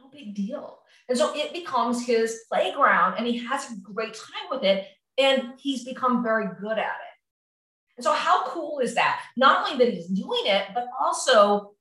[0.00, 0.78] No big deal.
[1.12, 4.86] And so it becomes his playground and he has a great time with it.
[5.18, 7.12] And he's become very good at it.
[7.98, 9.20] And so, how cool is that?
[9.36, 11.72] Not only that he's doing it, but also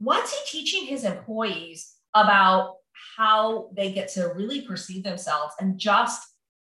[0.00, 2.74] what's he teaching his employees about
[3.16, 6.20] how they get to really perceive themselves and just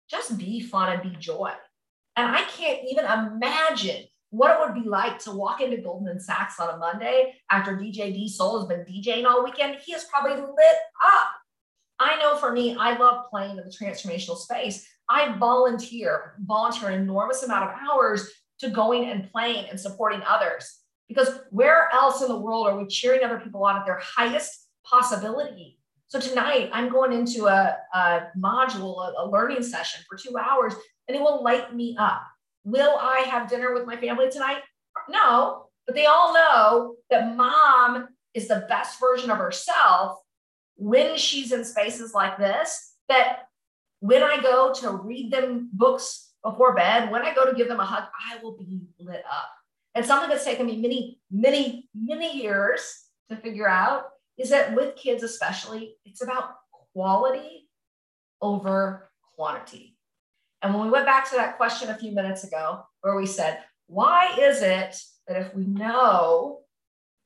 [0.10, 1.51] just be fun and be joy.
[2.16, 6.58] And I can't even imagine what it would be like to walk into Goldman Sachs
[6.58, 9.80] on a Monday after DJ D-Sol has been DJing all weekend.
[9.84, 11.36] He is probably lit up.
[12.00, 14.88] I know for me, I love playing in the transformational space.
[15.10, 18.30] I volunteer, volunteer an enormous amount of hours
[18.60, 20.80] to going and playing and supporting others.
[21.08, 24.68] Because where else in the world are we cheering other people on at their highest
[24.86, 25.80] possibility?
[26.10, 30.74] So tonight, I'm going into a, a module, a, a learning session for two hours,
[31.08, 32.22] and it will light me up.
[32.64, 34.62] Will I have dinner with my family tonight?
[35.10, 40.20] No, but they all know that mom is the best version of herself
[40.78, 42.93] when she's in spaces like this.
[43.09, 43.47] That
[43.99, 47.80] when I go to read them books before bed, when I go to give them
[47.80, 49.49] a hug, I will be lit up.
[49.95, 54.03] And something that's taken me many, many, many years to figure out
[54.38, 56.51] is that with kids, especially, it's about
[56.93, 57.67] quality
[58.41, 59.97] over quantity.
[60.61, 63.59] And when we went back to that question a few minutes ago, where we said,
[63.88, 64.95] why is it
[65.28, 66.59] that if we know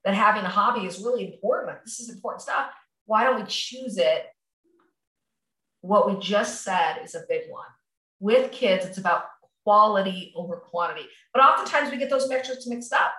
[0.05, 2.69] that having a hobby is really important, this is important stuff,
[3.11, 4.27] why don't we choose it?
[5.81, 7.65] What we just said is a big one.
[8.21, 9.25] With kids, it's about
[9.65, 11.09] quality over quantity.
[11.33, 13.11] But oftentimes we get those metrics mixed up.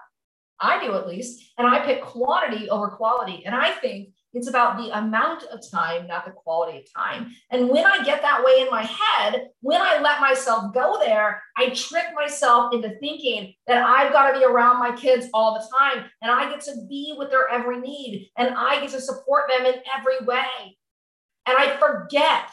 [0.58, 1.52] I do at least.
[1.58, 3.44] And I pick quantity over quality.
[3.44, 7.32] And I think it's about the amount of time, not the quality of time.
[7.50, 11.42] And when I get that way in my head, when I let myself go there,
[11.56, 15.66] I trick myself into thinking that I've got to be around my kids all the
[15.78, 19.50] time and I get to be with their every need and I get to support
[19.50, 20.78] them in every way.
[21.46, 22.51] And I forget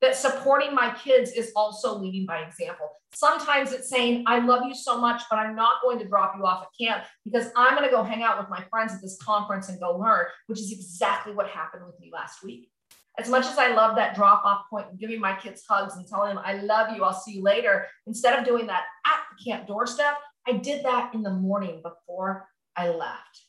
[0.00, 2.88] that supporting my kids is also leading by example.
[3.12, 6.46] Sometimes it's saying, I love you so much, but I'm not going to drop you
[6.46, 9.18] off at camp because I'm going to go hang out with my friends at this
[9.22, 12.70] conference and go learn, which is exactly what happened with me last week.
[13.18, 16.06] As much as I love that drop off point and giving my kids hugs and
[16.06, 19.50] telling them, I love you, I'll see you later, instead of doing that at the
[19.50, 20.14] camp doorstep,
[20.46, 23.42] I did that in the morning before I left.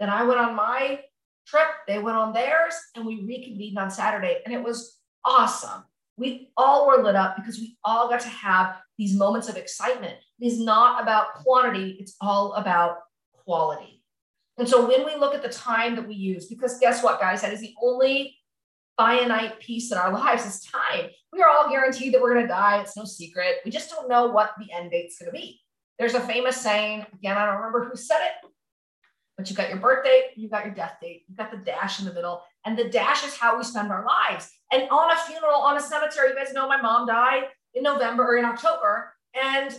[0.00, 1.00] Then I went on my
[1.46, 4.38] trip, they went on theirs, and we reconvened on Saturday.
[4.44, 5.84] And it was awesome.
[6.16, 10.14] We all were lit up because we all got to have these moments of excitement.
[10.40, 12.98] It is not about quantity, it's all about
[13.44, 14.02] quality.
[14.58, 17.42] And so when we look at the time that we use, because guess what, guys,
[17.42, 18.36] that is the only
[18.96, 21.10] finite piece in our lives is time.
[21.32, 22.80] We are all guaranteed that we're going to die.
[22.80, 23.56] It's no secret.
[23.64, 25.60] We just don't know what the end date's going to be.
[25.98, 28.50] There's a famous saying, again, I don't remember who said it,
[29.36, 32.06] but you got your birthday, you got your death date, you got the dash in
[32.06, 34.50] the middle, and the dash is how we spend our lives.
[34.74, 37.44] And on a funeral, on a cemetery, you guys know my mom died
[37.74, 39.72] in November or in October, and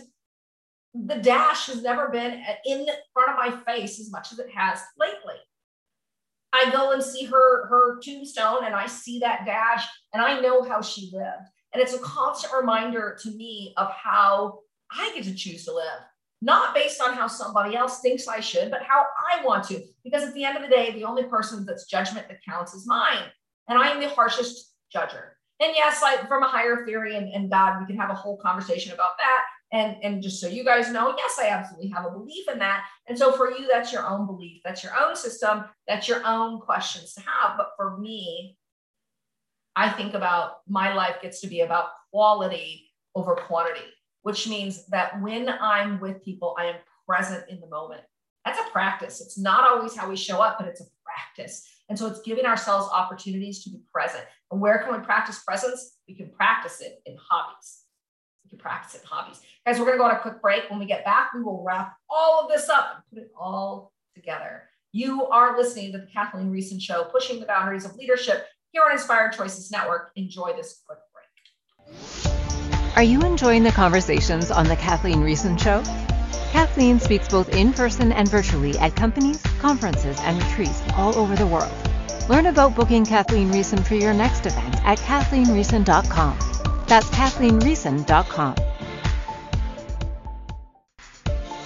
[0.94, 4.80] the dash has never been in front of my face as much as it has
[4.98, 5.34] lately.
[6.54, 10.62] I go and see her her tombstone, and I see that dash, and I know
[10.62, 11.46] how she lived.
[11.74, 16.00] And it's a constant reminder to me of how I get to choose to live
[16.42, 19.82] not based on how somebody else thinks I should, but how I want to.
[20.04, 22.86] Because at the end of the day, the only person that's judgment that counts is
[22.86, 23.24] mine.
[23.68, 25.30] And I am the harshest judger.
[25.60, 28.36] And yes, like from a higher theory and, and God, we can have a whole
[28.36, 29.42] conversation about that.
[29.72, 32.84] And, and just so you guys know, yes, I absolutely have a belief in that.
[33.08, 36.60] And so for you, that's your own belief, that's your own system, that's your own
[36.60, 37.56] questions to have.
[37.56, 38.56] But for me,
[39.74, 43.86] I think about my life gets to be about quality over quantity,
[44.22, 46.76] which means that when I'm with people, I am
[47.06, 48.02] present in the moment.
[48.44, 49.20] That's a practice.
[49.20, 51.68] It's not always how we show up, but it's a practice.
[51.88, 54.24] And so it's giving ourselves opportunities to be present.
[54.50, 55.98] And where can we practice presence?
[56.08, 57.82] We can practice it in hobbies.
[58.44, 59.40] We can practice it in hobbies.
[59.64, 60.68] Guys, we're going to go on a quick break.
[60.70, 63.92] When we get back, we will wrap all of this up and put it all
[64.14, 64.64] together.
[64.92, 68.92] You are listening to the Kathleen Riessen Show, pushing the boundaries of leadership here on
[68.92, 70.10] Inspired Choices Network.
[70.16, 71.96] Enjoy this quick break.
[72.96, 75.82] Are you enjoying the conversations on the Kathleen Riessen Show?
[76.56, 81.46] Kathleen speaks both in person and virtually at companies, conferences, and retreats all over the
[81.46, 81.70] world.
[82.30, 86.38] Learn about booking Kathleen Riessen for your next event at kathleenriessen.com.
[86.86, 88.54] That's kathleenriessen.com.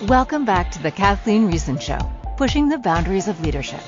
[0.09, 2.01] Welcome back to the Kathleen Riessen Show,
[2.36, 3.82] pushing the boundaries of leadership.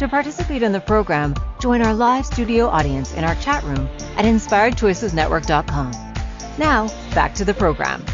[0.00, 4.24] To participate in the program, join our live studio audience in our chat room at
[4.24, 5.92] inspiredchoicesnetwork.com.
[6.58, 8.04] Now, back to the program.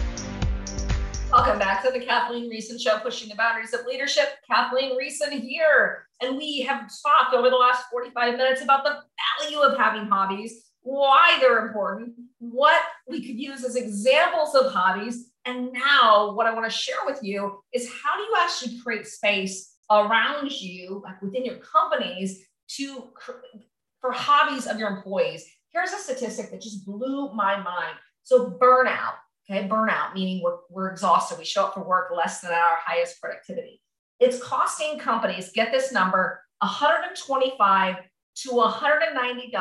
[1.31, 4.29] Welcome back to the Kathleen Riessen Show, pushing the boundaries of leadership.
[4.51, 6.07] Kathleen Riessen here.
[6.23, 9.03] And we have talked over the last 45 minutes about the
[9.43, 15.31] value of having hobbies, why they're important, what we could use as examples of hobbies.
[15.45, 19.07] And now, what I want to share with you is how do you actually create
[19.07, 23.11] space around you, like within your companies, to
[24.01, 25.45] for hobbies of your employees?
[25.75, 27.97] Here's a statistic that just blew my mind.
[28.23, 29.17] So, burnout
[29.51, 31.39] Okay, burnout, meaning we're, we're exhausted.
[31.39, 33.81] We show up for work less than our highest productivity.
[34.21, 37.97] It's costing companies, get this number, 125
[38.43, 39.53] to 190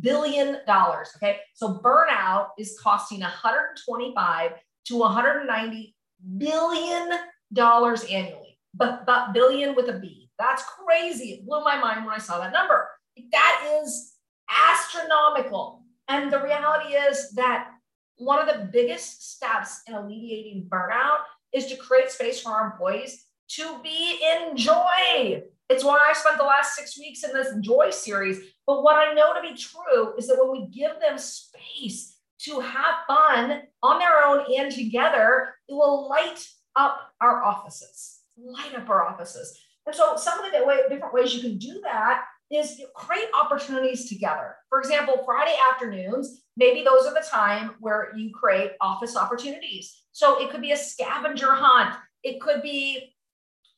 [0.00, 1.10] billion dollars.
[1.16, 4.52] Okay, so burnout is costing 125
[4.86, 5.96] to 190
[6.36, 7.10] billion
[7.52, 10.30] dollars annually, but, but billion with a B.
[10.38, 11.32] That's crazy.
[11.32, 12.88] It blew my mind when I saw that number.
[13.32, 14.14] That is
[14.48, 15.82] astronomical.
[16.06, 17.68] And the reality is that
[18.18, 21.18] one of the biggest steps in alleviating burnout
[21.52, 25.42] is to create space for our employees to be in joy.
[25.68, 28.40] It's why I spent the last six weeks in this joy series.
[28.66, 32.60] But what I know to be true is that when we give them space to
[32.60, 36.46] have fun on their own and together, it will light
[36.76, 39.58] up our offices, light up our offices.
[39.86, 40.58] And so, some of the
[40.90, 44.56] different ways you can do that is create opportunities together.
[44.68, 50.02] For example, Friday afternoons, maybe those are the time where you create office opportunities.
[50.12, 51.94] So it could be a scavenger hunt.
[52.22, 53.14] It could be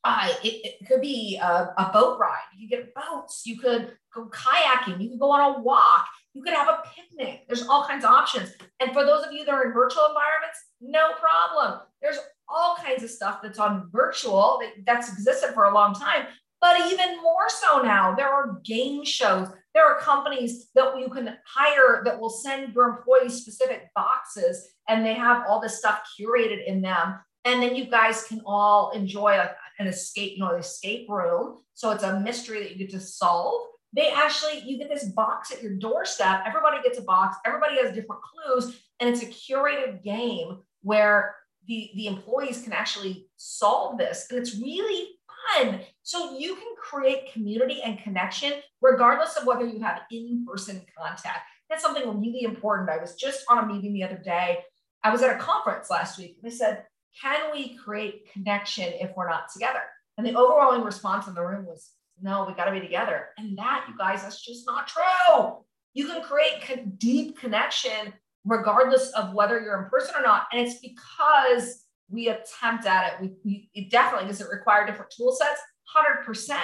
[0.03, 2.39] uh, it, it, could be a, a, boat ride.
[2.57, 3.43] You get boats.
[3.45, 4.99] You could go kayaking.
[4.99, 6.07] You could go on a walk.
[6.33, 7.45] You could have a picnic.
[7.47, 8.55] There's all kinds of options.
[8.81, 11.81] And for those of you that are in virtual environments, no problem.
[12.01, 12.19] There's
[12.49, 16.27] all kinds of stuff that's on virtual that, that's existed for a long time.
[16.61, 19.49] But even more so now, there are game shows.
[19.75, 25.05] There are companies that you can hire that will send your employees specific boxes and
[25.05, 27.21] they have all this stuff curated in them.
[27.45, 31.59] And then you guys can all enjoy a, an escape, you know, an escape room.
[31.75, 33.69] So it's a mystery that you get to solve.
[33.95, 36.43] They actually, you get this box at your doorstep.
[36.47, 41.35] Everybody gets a box, everybody has different clues, and it's a curated game where
[41.67, 44.27] the, the employees can actually solve this.
[44.31, 45.09] And it's really
[45.55, 45.81] fun.
[46.03, 51.41] So you can create community and connection regardless of whether you have in person contact.
[51.69, 52.91] That's something really important.
[52.91, 54.59] I was just on a meeting the other day.
[55.03, 56.85] I was at a conference last week and they said,
[57.21, 59.83] Can we create connection if we're not together?
[60.19, 63.29] And the overwhelming response in the room was, No, we got to be together.
[63.39, 65.59] And that, you guys, that's just not true.
[65.95, 68.13] You can create deep connection
[68.45, 70.47] regardless of whether you're in person or not.
[70.53, 73.21] And it's because we attempt at it.
[73.21, 75.61] We, we it definitely does it require different tool sets.
[75.85, 76.63] Hundred percent,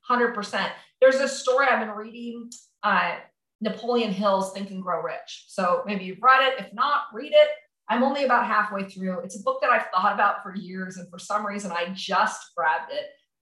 [0.00, 0.72] hundred percent.
[1.00, 2.50] There's a story I've been reading.
[2.82, 3.16] Uh,
[3.60, 5.46] Napoleon Hill's Think and Grow Rich.
[5.48, 6.60] So maybe you've read it.
[6.60, 7.48] If not, read it.
[7.88, 9.20] I'm only about halfway through.
[9.20, 12.54] It's a book that I've thought about for years, and for some reason, I just
[12.56, 13.06] grabbed it.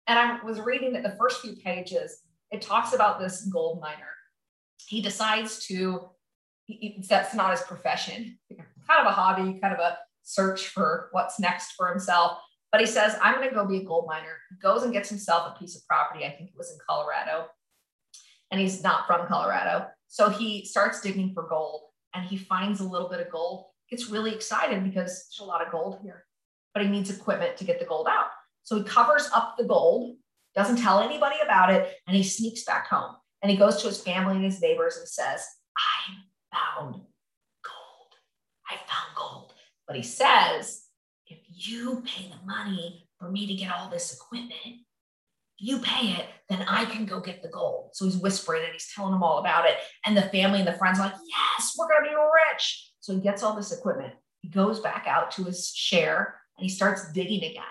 [0.07, 2.21] And I was reading it the first few pages.
[2.51, 4.13] It talks about this gold miner.
[4.87, 6.11] He decides to,
[6.65, 11.39] he, that's not his profession, kind of a hobby, kind of a search for what's
[11.39, 12.39] next for himself.
[12.73, 14.39] But he says, I'm going to go be a gold miner.
[14.51, 16.25] He goes and gets himself a piece of property.
[16.25, 17.47] I think it was in Colorado.
[18.51, 19.87] And he's not from Colorado.
[20.09, 21.83] So he starts digging for gold
[22.15, 23.67] and he finds a little bit of gold.
[23.89, 26.25] Gets really excited because there's a lot of gold here,
[26.75, 28.27] but he needs equipment to get the gold out.
[28.65, 30.17] So he covers up the gold,
[30.57, 33.15] doesn't tell anybody about it, and he sneaks back home.
[33.43, 35.47] And he goes to his family and his neighbors and says,
[35.79, 36.15] I
[36.53, 38.13] found gold.
[38.69, 39.46] I found gold.
[39.87, 40.83] But he says,
[41.27, 44.83] if you pay the money for me to get all this equipment,
[45.59, 47.91] you pay it, then I can go get the gold.
[47.95, 49.77] So he's whispering and he's telling them all about it.
[50.05, 52.17] And the family and the friends are like, yes, we're going to be
[52.53, 52.93] rich.
[53.01, 54.13] So he gets all this equipment.
[54.43, 57.65] He goes back out to his share and he starts digging again.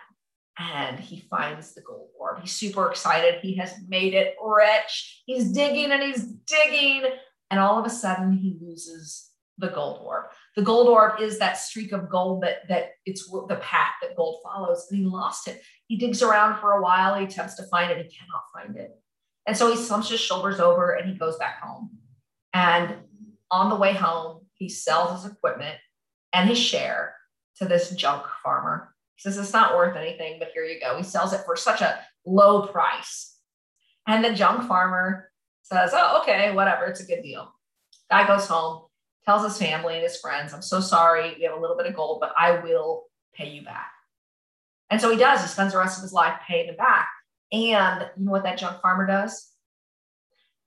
[0.57, 2.39] And he finds the gold orb.
[2.39, 3.41] He's super excited.
[3.41, 5.21] He has made it rich.
[5.25, 7.03] He's digging and he's digging.
[7.51, 10.25] And all of a sudden, he loses the gold orb.
[10.55, 14.41] The gold orb is that streak of gold that, that it's the path that gold
[14.43, 14.87] follows.
[14.89, 15.61] And he lost it.
[15.87, 17.15] He digs around for a while.
[17.15, 17.97] He attempts to find it.
[17.97, 18.91] He cannot find it.
[19.45, 21.91] And so he slumps his shoulders over and he goes back home.
[22.53, 22.95] And
[23.51, 25.77] on the way home, he sells his equipment
[26.33, 27.15] and his share
[27.57, 28.93] to this junk farmer.
[29.15, 30.97] He says, It's not worth anything, but here you go.
[30.97, 33.37] He sells it for such a low price.
[34.07, 35.31] And the junk farmer
[35.61, 36.85] says, Oh, okay, whatever.
[36.85, 37.53] It's a good deal.
[38.09, 38.84] Guy goes home,
[39.25, 41.35] tells his family and his friends, I'm so sorry.
[41.37, 43.91] We have a little bit of gold, but I will pay you back.
[44.89, 45.41] And so he does.
[45.41, 47.09] He spends the rest of his life paying it back.
[47.51, 49.51] And you know what that junk farmer does?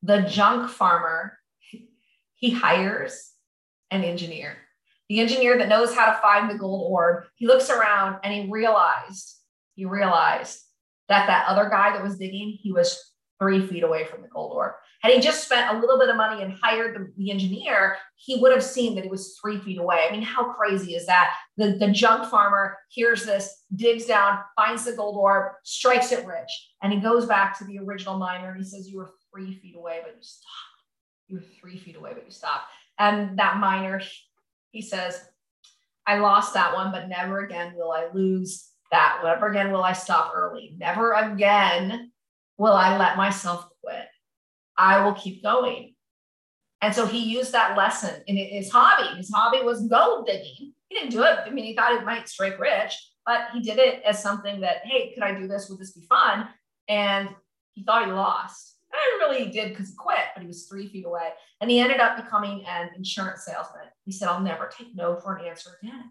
[0.02, 1.38] The junk farmer,
[2.34, 3.32] he hires
[3.90, 4.56] an engineer.
[5.09, 8.50] The engineer that knows how to find the gold orb, he looks around and he
[8.50, 9.36] realized,
[9.74, 10.61] he realized
[11.09, 14.52] that that other guy that was digging, he was three feet away from the gold
[14.54, 14.72] orb.
[15.01, 18.40] Had he just spent a little bit of money and hired the, the, engineer, he
[18.40, 20.07] would have seen that he was three feet away.
[20.09, 21.34] I mean, how crazy is that?
[21.57, 26.51] The, the junk farmer hears this, digs down, finds the gold orb, strikes it rich,
[26.82, 29.76] and he goes back to the original miner and he says, You were three feet
[29.76, 30.49] away, but you stopped.
[31.28, 32.64] You were three feet away, but you stopped.
[32.99, 34.01] And that miner,
[34.72, 35.20] he says,
[36.09, 39.20] I lost that one, but never again will I lose that.
[39.22, 40.74] Never again will I stop early.
[40.78, 42.11] Never again
[42.57, 43.68] will I let myself.
[44.78, 45.94] I will keep going.
[46.80, 49.16] And so he used that lesson in his hobby.
[49.16, 50.72] His hobby was gold digging.
[50.88, 51.40] He didn't do it.
[51.44, 52.94] I mean, he thought it might strike rich,
[53.26, 55.68] but he did it as something that, hey, could I do this?
[55.68, 56.48] Would this be fun?
[56.88, 57.28] And
[57.72, 58.76] he thought he lost.
[58.92, 61.30] I really did because he quit, but he was three feet away.
[61.60, 63.84] And he ended up becoming an insurance salesman.
[64.04, 66.04] He said, I'll never take no for an answer again.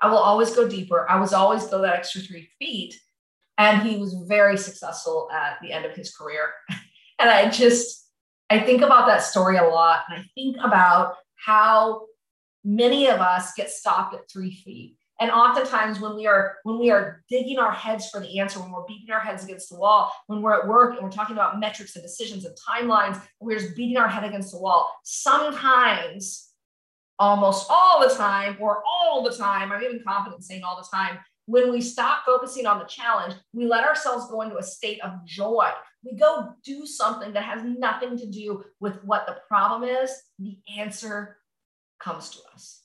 [0.00, 1.08] I will always go deeper.
[1.08, 2.94] I was always go that extra three feet.
[3.56, 6.52] And he was very successful at the end of his career.
[7.18, 8.07] and I just,
[8.50, 10.04] I think about that story a lot.
[10.08, 12.06] And I think about how
[12.64, 14.96] many of us get stopped at three feet.
[15.20, 18.70] And oftentimes when we are when we are digging our heads for the answer, when
[18.70, 21.58] we're beating our heads against the wall, when we're at work and we're talking about
[21.58, 24.92] metrics and decisions and timelines, we're just beating our head against the wall.
[25.02, 26.50] Sometimes,
[27.18, 31.18] almost all the time, or all the time, I'm even confident saying all the time,
[31.46, 35.24] when we stop focusing on the challenge, we let ourselves go into a state of
[35.24, 35.68] joy.
[36.04, 40.10] We go do something that has nothing to do with what the problem is.
[40.38, 41.38] The answer
[41.98, 42.82] comes to us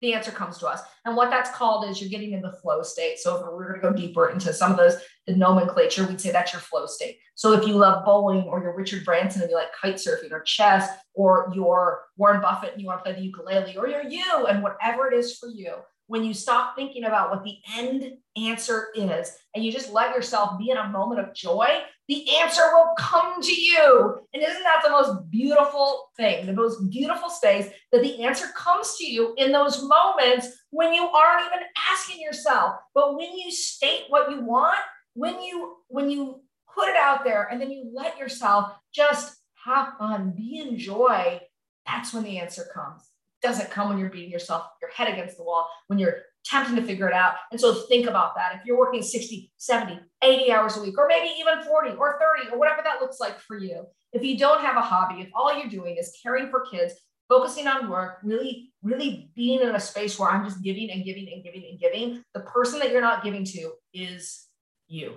[0.00, 0.80] the answer comes to us.
[1.04, 3.18] And what that's called is you're getting in the flow state.
[3.18, 4.96] So if we are going to go deeper into some of those,
[5.26, 7.18] the nomenclature, we'd say that's your flow state.
[7.34, 10.40] So if you love bowling or you're Richard Branson and you like kite surfing or
[10.40, 14.46] chess, or you're Warren Buffett and you want to play the ukulele, or you're you
[14.48, 15.74] and whatever it is for you,
[16.08, 20.58] when you stop thinking about what the end answer is and you just let yourself
[20.58, 21.66] be in a moment of joy,
[22.08, 24.18] the answer will come to you.
[24.32, 28.96] And isn't that the most beautiful thing, the most beautiful space that the answer comes
[28.96, 31.60] to you in those moments when you aren't even
[31.92, 34.78] asking yourself, but when you state what you want,
[35.12, 36.40] when you when you
[36.74, 39.36] put it out there and then you let yourself just
[39.66, 41.40] have fun, be in joy,
[41.86, 43.10] that's when the answer comes
[43.42, 46.82] doesn't come when you're beating yourself your head against the wall when you're attempting to
[46.82, 47.34] figure it out.
[47.50, 48.56] And so think about that.
[48.56, 52.52] If you're working 60 70 80 hours a week or maybe even 40 or 30
[52.52, 55.56] or whatever that looks like for you if you don't have a hobby if all
[55.56, 56.94] you're doing is caring for kids
[57.28, 61.28] focusing on work really really being in a space where i'm just giving and giving
[61.32, 64.48] and giving and giving the person that you're not giving to is
[64.88, 65.16] you.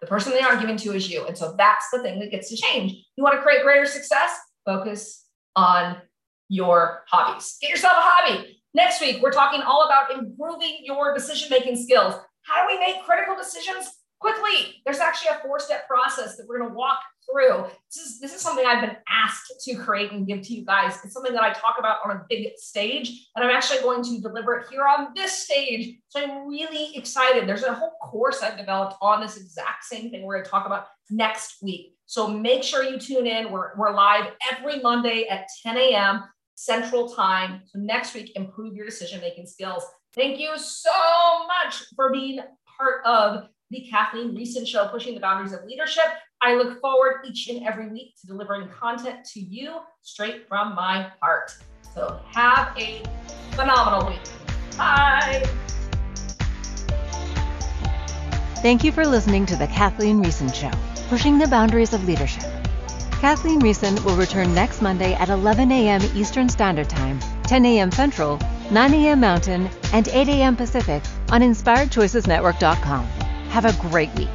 [0.00, 1.26] The person they aren't giving to is you.
[1.26, 2.92] And so that's the thing that gets to change.
[3.16, 4.38] You want to create greater success?
[4.64, 5.24] Focus
[5.56, 5.96] on
[6.48, 7.56] your hobbies.
[7.60, 8.60] Get yourself a hobby.
[8.74, 12.14] Next week, we're talking all about improving your decision making skills.
[12.42, 13.90] How do we make critical decisions
[14.20, 14.82] quickly?
[14.84, 17.66] There's actually a four step process that we're going to walk through.
[17.94, 20.98] This is, this is something I've been asked to create and give to you guys.
[21.04, 24.20] It's something that I talk about on a big stage, and I'm actually going to
[24.20, 25.98] deliver it here on this stage.
[26.08, 27.48] So I'm really excited.
[27.48, 30.66] There's a whole course I've developed on this exact same thing we're going to talk
[30.66, 31.94] about next week.
[32.06, 33.52] So make sure you tune in.
[33.52, 36.24] We're, we're live every Monday at 10 a.m.
[36.58, 37.60] Central Time.
[37.66, 39.84] So next week, improve your decision making skills.
[40.12, 40.90] Thank you so
[41.46, 42.40] much for being
[42.76, 46.06] part of the Kathleen Riessen Show, pushing the boundaries of leadership.
[46.42, 51.12] I look forward each and every week to delivering content to you straight from my
[51.22, 51.52] heart.
[51.94, 53.04] So have a
[53.52, 54.20] phenomenal week.
[54.76, 55.44] Bye.
[58.62, 60.72] Thank you for listening to the Kathleen Riessen Show,
[61.08, 62.57] pushing the boundaries of leadership.
[63.20, 66.00] Kathleen Riessen will return next Monday at 11 a.m.
[66.14, 67.90] Eastern Standard Time, 10 a.m.
[67.90, 68.38] Central,
[68.70, 69.20] 9 a.m.
[69.20, 70.54] Mountain, and 8 a.m.
[70.56, 73.04] Pacific on InspiredChoicesNetwork.com.
[73.50, 74.28] Have a great week.